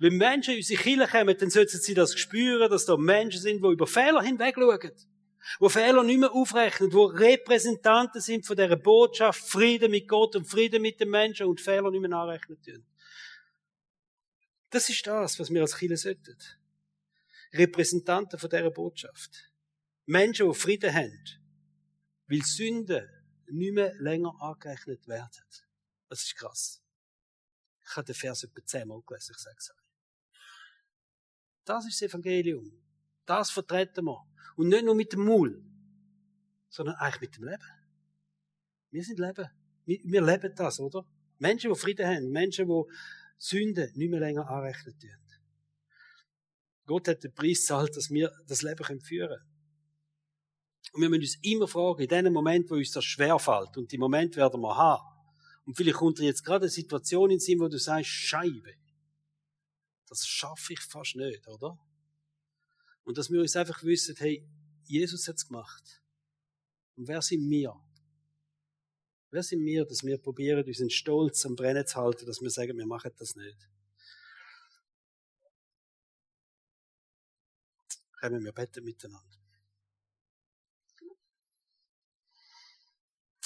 Wenn 0.00 0.16
Menschen 0.16 0.54
in 0.54 0.58
unsere 0.58 0.82
Kirche 0.82 1.06
kommen, 1.06 1.36
dann 1.38 1.50
sollten 1.50 1.78
sie 1.78 1.94
das 1.94 2.18
spüren, 2.18 2.68
dass 2.68 2.86
da 2.86 2.96
Menschen 2.96 3.40
sind, 3.40 3.62
die 3.62 3.68
über 3.68 3.86
Fehler 3.86 4.22
hinweg 4.22 4.56
schauen 4.56 4.90
wo 5.58 5.68
Fehler 5.68 6.02
nicht 6.02 6.18
mehr 6.18 6.32
aufrechnen, 6.32 6.92
wo 6.92 7.04
Repräsentanten 7.04 8.20
sind 8.20 8.46
von 8.46 8.56
dieser 8.56 8.76
Botschaft, 8.76 9.40
Frieden 9.40 9.90
mit 9.90 10.08
Gott 10.08 10.36
und 10.36 10.46
Frieden 10.46 10.82
mit 10.82 11.00
den 11.00 11.10
Menschen 11.10 11.46
und 11.46 11.60
Fehler 11.60 11.90
nicht 11.90 12.00
mehr 12.00 12.10
nachrechnen 12.10 12.60
tun. 12.62 12.86
Das 14.70 14.88
ist 14.88 15.06
das, 15.06 15.38
was 15.38 15.50
wir 15.50 15.62
als 15.62 15.76
Kirche 15.76 15.96
sollten. 15.96 16.38
Repräsentanten 17.52 18.38
von 18.38 18.48
dieser 18.48 18.70
Botschaft. 18.70 19.50
Menschen, 20.06 20.48
die 20.48 20.58
Frieden 20.58 20.94
haben, 20.94 21.24
weil 22.28 22.42
Sünden 22.42 23.08
nicht 23.48 23.74
mehr 23.74 23.94
länger 23.96 24.34
angerechnet 24.40 25.06
werden. 25.08 25.44
Das 26.08 26.22
ist 26.22 26.36
krass. 26.36 26.80
Ich 27.84 27.96
habe 27.96 28.06
den 28.06 28.14
Vers 28.14 28.44
etwa 28.44 28.64
zehnmal 28.64 29.02
gelesen, 29.02 29.34
ich 29.36 29.42
sage 29.42 29.56
es 29.58 29.70
euch. 29.70 29.76
Das 31.64 31.86
ist 31.86 32.00
das 32.00 32.08
Evangelium. 32.08 32.70
Das 33.26 33.50
vertreten 33.50 34.04
wir. 34.04 34.29
Und 34.56 34.68
nicht 34.68 34.84
nur 34.84 34.94
mit 34.94 35.12
dem 35.12 35.24
Maul, 35.24 35.62
sondern 36.68 36.96
eigentlich 36.96 37.20
mit 37.20 37.36
dem 37.36 37.44
Leben. 37.44 37.64
Wir 38.90 39.04
sind 39.04 39.18
Leben. 39.18 39.48
Wir, 39.86 40.22
leben 40.22 40.54
das, 40.54 40.78
oder? 40.78 41.04
Menschen, 41.38 41.72
die 41.72 41.78
Frieden 41.78 42.06
haben, 42.06 42.30
Menschen, 42.30 42.68
die 42.68 42.82
Sünde 43.38 43.90
nicht 43.94 44.10
mehr 44.10 44.20
länger 44.20 44.48
anrechnen 44.48 44.98
tun. 44.98 45.10
Gott 46.86 47.08
hat 47.08 47.22
den 47.22 47.32
Preis 47.32 47.60
gezahlt, 47.60 47.96
dass 47.96 48.10
wir 48.10 48.32
das 48.46 48.62
Leben 48.62 49.00
führen 49.00 49.28
können. 49.28 49.40
Und 50.92 51.02
wir 51.02 51.08
müssen 51.08 51.22
uns 51.22 51.38
immer 51.42 51.68
fragen, 51.68 52.02
in 52.02 52.08
dem 52.08 52.32
Moment, 52.32 52.68
wo 52.68 52.74
uns 52.74 52.90
das 52.90 53.04
schwerfällt, 53.04 53.76
und 53.76 53.92
die 53.92 53.98
Moment 53.98 54.36
werden 54.36 54.60
wir 54.60 54.76
haben, 54.76 55.02
und 55.64 55.76
vielleicht 55.76 55.98
kommt 55.98 56.18
dir 56.18 56.24
jetzt 56.24 56.44
gerade 56.44 56.64
eine 56.64 56.70
Situation 56.70 57.30
in 57.30 57.36
den 57.36 57.40
Sinn, 57.40 57.60
wo 57.60 57.68
du 57.68 57.78
sagst, 57.78 58.10
Scheibe, 58.10 58.74
das 60.08 60.26
schaffe 60.26 60.72
ich 60.72 60.80
fast 60.80 61.14
nicht, 61.14 61.46
oder? 61.46 61.78
Und 63.04 63.18
dass 63.18 63.30
wir 63.30 63.40
uns 63.40 63.56
einfach 63.56 63.82
wissen, 63.82 64.16
hey, 64.16 64.46
Jesus 64.84 65.26
hat 65.28 65.36
es 65.36 65.46
gemacht. 65.46 66.02
Und 66.96 67.08
wer 67.08 67.22
sind 67.22 67.48
wir? 67.48 67.74
Wer 69.30 69.42
sind 69.42 69.64
wir, 69.64 69.84
dass 69.84 70.02
wir 70.02 70.18
probieren, 70.18 70.64
unseren 70.64 70.90
Stolz 70.90 71.46
am 71.46 71.54
Brennen 71.54 71.86
zu 71.86 71.96
halten, 71.96 72.26
dass 72.26 72.40
wir 72.40 72.50
sagen, 72.50 72.76
wir 72.76 72.86
machen 72.86 73.12
das 73.16 73.36
nicht? 73.36 73.68
Kommen 78.20 78.44
wir 78.44 78.52
beten 78.52 78.84
miteinander. 78.84 79.38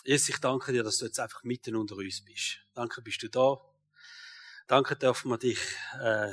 Jesus, 0.05 0.31
ich 0.31 0.39
danke 0.39 0.73
dir, 0.73 0.83
dass 0.83 0.99
du 0.99 1.07
jetzt 1.07 1.21
einfach 1.21 1.45
mitten 1.45 1.77
unter 1.77 1.97
uns 1.97 2.23
bist. 2.25 2.59
Danke, 2.75 3.01
bist 3.01 3.23
du 3.23 3.29
da. 3.29 3.57
Danke 4.67 4.97
dürfen 4.97 5.31
wir 5.31 5.39
dich 5.39 5.59
äh, 6.01 6.33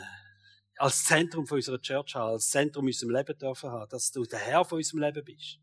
als 0.82 1.06
Zentrum 1.06 1.46
von 1.46 1.58
unserer 1.58 1.80
Church 1.80 2.16
haben, 2.16 2.32
als 2.32 2.50
Zentrum 2.50 2.86
unserem 2.86 3.12
Leben 3.12 3.38
dürfen 3.38 3.70
haben, 3.70 3.90
dass 3.90 4.12
du 4.12 4.24
der 4.24 4.40
Herr 4.40 4.66
von 4.66 4.78
unserem 4.78 5.02
Leben 5.02 5.24
bist. 5.24 5.60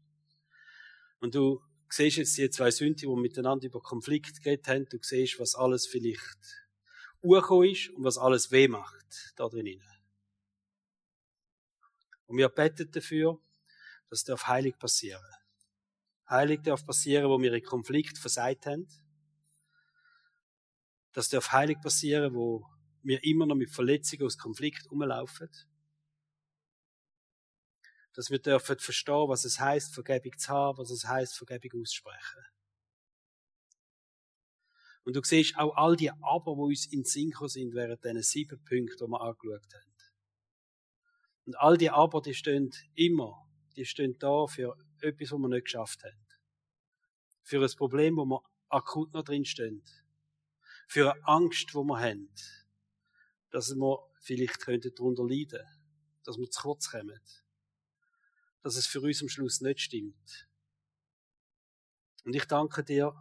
Und 1.19 1.35
du 1.35 1.61
siehst 1.89 2.19
jetzt 2.19 2.39
die 2.39 2.49
zwei 2.51 2.71
Sünden, 2.71 3.11
die 3.11 3.21
miteinander 3.21 3.67
über 3.67 3.81
Konflikt 3.81 4.41
geredet 4.41 4.69
haben, 4.69 4.89
du 4.89 4.99
siehst, 5.03 5.41
was 5.41 5.57
alles 5.57 5.89
vielleicht 5.89 6.39
urgekommen 7.21 7.71
ist 7.71 7.91
und 7.91 8.05
was 8.05 8.17
alles 8.17 8.53
weh 8.53 8.69
macht 8.69 9.35
da 9.35 9.49
drinnen. 9.49 9.83
Und 12.27 12.37
wir 12.37 12.49
beten 12.49 12.89
dafür, 12.93 13.41
dass 14.11 14.23
darf 14.23 14.47
heilig 14.47 14.79
passieren. 14.79 15.35
Heilig 16.31 16.63
darf 16.63 16.87
passieren, 16.87 17.29
wo 17.29 17.41
wir 17.41 17.53
in 17.53 17.65
Konflikt 17.65 18.19
versagt 18.19 18.67
haben. 18.67 18.87
Das 21.13 21.29
darf 21.29 21.51
heilig 21.51 21.81
passieren, 21.81 22.35
wo 22.35 22.65
wir 23.09 23.25
immer 23.25 23.47
noch 23.47 23.57
mit 23.57 23.71
Verletzungen 23.71 24.25
aus 24.25 24.39
Konflikt 24.39 24.91
rumlaufen. 24.91 25.49
Dass 28.13 28.31
wir 28.31 28.39
dürfen 28.39 28.79
verstehen, 28.79 29.29
was 29.29 29.45
es 29.45 29.59
heißt, 29.59 29.95
Vergebung 29.95 30.37
zu 30.37 30.49
haben, 30.49 30.79
was 30.79 30.91
es 30.91 31.05
heißt, 31.05 31.37
Vergebung 31.37 31.83
auszusprechen. 31.83 32.45
Und 35.05 35.17
du 35.17 35.23
siehst 35.23 35.57
auch 35.57 35.75
all 35.75 35.97
die 35.97 36.11
Aber, 36.11 36.55
die 36.55 36.61
uns 36.61 36.93
in 36.93 37.03
Synchro 37.03 37.49
sind 37.49 37.75
während 37.75 38.05
diesen 38.05 38.23
sieben 38.23 38.63
Punkten, 38.65 39.07
die 39.07 39.11
wir 39.11 39.21
angeschaut 39.23 39.75
haben. 39.75 39.95
Und 41.47 41.55
all 41.57 41.79
die 41.79 41.89
Aber, 41.89 42.21
die 42.21 42.35
stehen 42.35 42.71
immer, 42.95 43.49
die 43.75 43.87
stehen 43.87 44.19
da 44.19 44.47
für 44.47 44.77
etwas, 45.01 45.33
was 45.33 45.39
wir 45.39 45.49
nicht 45.49 45.65
geschafft 45.65 46.05
haben. 46.05 46.27
Für 47.43 47.63
ein 47.63 47.77
Problem, 47.77 48.17
wo 48.19 48.27
wir 48.27 48.43
akut 48.69 49.15
noch 49.15 49.25
drin 49.25 49.47
stehen. 49.47 49.83
Für 50.89 51.15
eine 51.15 51.27
Angst, 51.27 51.75
wo 51.75 51.85
wir 51.85 52.01
haben. 52.01 52.29
Dass 53.51 53.75
wir 53.75 53.99
vielleicht 54.21 54.67
darunter 54.67 55.23
leiden 55.23 55.51
könnten. 55.51 55.67
Dass 56.25 56.39
wir 56.39 56.51
zu 56.51 56.63
kurz 56.63 56.91
kommen. 56.91 57.21
Dass 58.63 58.77
es 58.77 58.87
für 58.87 59.01
uns 59.01 59.23
am 59.23 59.29
Schluss 59.29 59.61
nicht 59.61 59.81
stimmt. 59.81 60.49
Und 62.25 62.35
ich 62.35 62.45
danke 62.45 62.85
dir, 62.85 63.15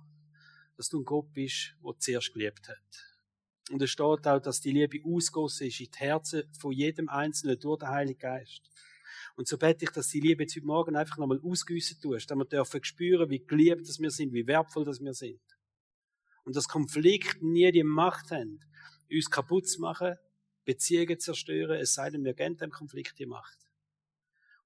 dass 0.75 0.89
du 0.89 0.99
ein 0.99 1.05
Gott 1.05 1.32
bist, 1.34 1.75
der 1.84 1.99
zuerst 1.99 2.34
geliebt 2.34 2.67
hat. 2.67 3.17
Und 3.69 3.82
es 3.82 3.89
steht 3.89 4.28
auch, 4.28 4.39
dass 4.39 4.61
die 4.61 4.71
Liebe 4.71 4.99
ausgossen 5.05 5.67
ist 5.67 5.80
in 5.80 5.91
die 5.91 5.99
Herzen 5.99 6.43
von 6.59 6.71
jedem 6.71 7.09
Einzelnen 7.09 7.59
durch 7.59 7.80
den 7.80 7.89
Heiligen 7.89 8.19
Geist. 8.19 8.69
Und 9.36 9.47
so 9.47 9.57
bete 9.57 9.86
ich, 9.86 9.91
dass 9.91 10.09
die 10.09 10.19
Liebe 10.19 10.43
jetzt 10.43 10.55
heute 10.55 10.65
Morgen 10.65 10.95
einfach 10.95 11.17
nochmal 11.17 11.39
ausgüssen 11.43 11.99
tust, 12.01 12.30
damit 12.32 12.51
wir 12.51 12.57
dürfen 12.57 12.84
spüren, 12.84 13.30
wie 13.30 13.45
geliebt 13.45 13.88
dass 13.88 13.99
wir 13.99 14.09
sind, 14.09 14.34
wie 14.34 14.47
wertvoll 14.47 14.86
dass 14.86 14.99
wir 14.99 15.13
sind. 15.13 15.41
Und 16.43 16.55
dass 16.55 16.67
Konflikte 16.67 17.45
nie 17.45 17.71
die 17.71 17.84
Macht 17.84 18.32
haben, 18.32 18.59
uns 19.12 19.30
kaputt 19.30 19.68
zu 19.68 19.82
machen, 19.82 20.16
Beziehungen 20.66 21.20
zerstören, 21.20 21.80
es 21.80 21.93
sei 21.93 22.10
denn, 22.10 22.26
wir 22.26 22.34
geben 22.34 22.58
dem 22.58 22.72
Konflikt 22.72 23.18
die 23.20 23.26
Macht. 23.26 23.58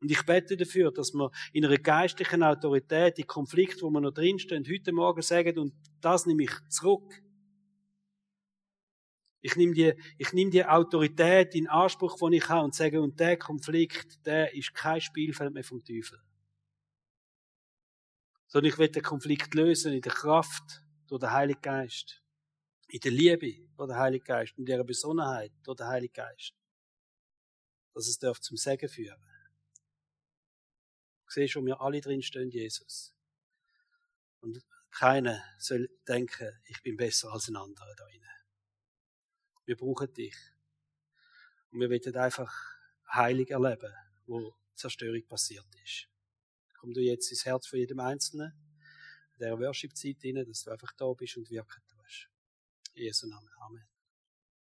Und 0.02 0.10
ich 0.10 0.26
bete 0.26 0.58
dafür, 0.58 0.92
dass 0.92 1.14
wir 1.14 1.30
in 1.54 1.64
einer 1.64 1.78
geistlichen 1.78 2.42
Autorität 2.42 3.20
die 3.20 3.24
Konflikte, 3.24 3.84
wo 3.84 3.92
wir 3.92 4.02
noch 4.02 4.12
drinstehen, 4.12 4.66
heute 4.68 4.92
Morgen 4.92 5.22
sagen, 5.22 5.60
und 5.60 5.76
das 6.02 6.26
nehme 6.26 6.44
ich 6.44 6.52
zurück. 6.70 7.22
Ich 9.42 9.56
nehme 9.56 9.74
die, 9.74 9.94
ich 10.18 10.34
nehme 10.34 10.50
die 10.50 10.66
Autorität 10.66 11.54
in 11.54 11.68
Anspruch, 11.68 12.18
die 12.18 12.38
ich 12.38 12.50
habe, 12.50 12.66
und 12.66 12.74
sage, 12.74 13.00
und 13.00 13.20
der 13.20 13.38
Konflikt, 13.38 14.26
der 14.26 14.54
ist 14.56 14.74
kein 14.74 15.02
Spielfeld 15.02 15.54
mehr 15.54 15.64
vom 15.64 15.84
Teufel. 15.84 16.20
Sondern 18.48 18.72
ich 18.72 18.80
will 18.80 18.89
den 18.89 19.04
Konflikt 19.04 19.54
lösen 19.54 19.94
in 19.94 20.02
der 20.02 20.12
Kraft 20.12 20.84
durch 21.08 21.22
den 21.22 21.32
Heiligen 21.32 21.62
Geist. 21.62 22.24
In 22.88 23.00
der 23.00 23.12
Liebe 23.12 23.70
durch 23.82 23.89
den 23.89 23.97
Heiligen 23.97 24.25
Geist. 24.25 24.53
In 24.57 24.65
der 24.65 24.84
Besonnenheit 24.84 25.51
durch 25.63 25.77
den 25.77 25.88
Heiligen 25.88 26.13
Geist. 26.13 26.53
Dass 27.93 28.07
es 28.07 28.19
darf 28.19 28.39
zum 28.39 28.57
Segen 28.57 28.88
führen 28.88 29.19
siehst, 31.27 31.55
wo 31.55 31.65
wir 31.65 31.79
alle 31.79 32.01
drin 32.01 32.21
stehen, 32.21 32.49
Jesus. 32.49 33.15
Und 34.41 34.61
keiner 34.91 35.41
soll 35.59 35.89
denken, 36.05 36.59
ich 36.65 36.82
bin 36.82 36.97
besser 36.97 37.32
als 37.32 37.47
ein 37.47 37.55
anderer 37.55 37.95
da 37.95 38.03
drinnen. 38.03 38.29
Wir 39.65 39.77
brauchen 39.77 40.13
dich. 40.13 40.36
Und 41.71 41.79
wir 41.79 41.89
wollen 41.89 42.15
einfach 42.17 42.53
heilig 43.13 43.51
erleben, 43.51 43.93
wo 44.25 44.53
Zerstörung 44.75 45.25
passiert 45.25 45.65
ist. 45.84 46.09
Komm 46.79 46.93
du 46.93 46.99
jetzt 46.99 47.32
ins 47.32 47.45
Herz 47.45 47.67
von 47.67 47.79
jedem 47.79 48.01
Einzelnen, 48.01 48.51
in 49.34 49.39
dieser 49.39 49.57
Worship-Zeit 49.57 50.17
dass 50.47 50.63
du 50.63 50.71
einfach 50.71 50.91
da 50.97 51.13
bist 51.13 51.38
und 51.38 51.49
wirken 51.49 51.82
tust. 51.88 52.01
I 52.96 53.02
Jesu 53.08 53.28
navn. 53.28 53.48
Amen. 53.66 53.91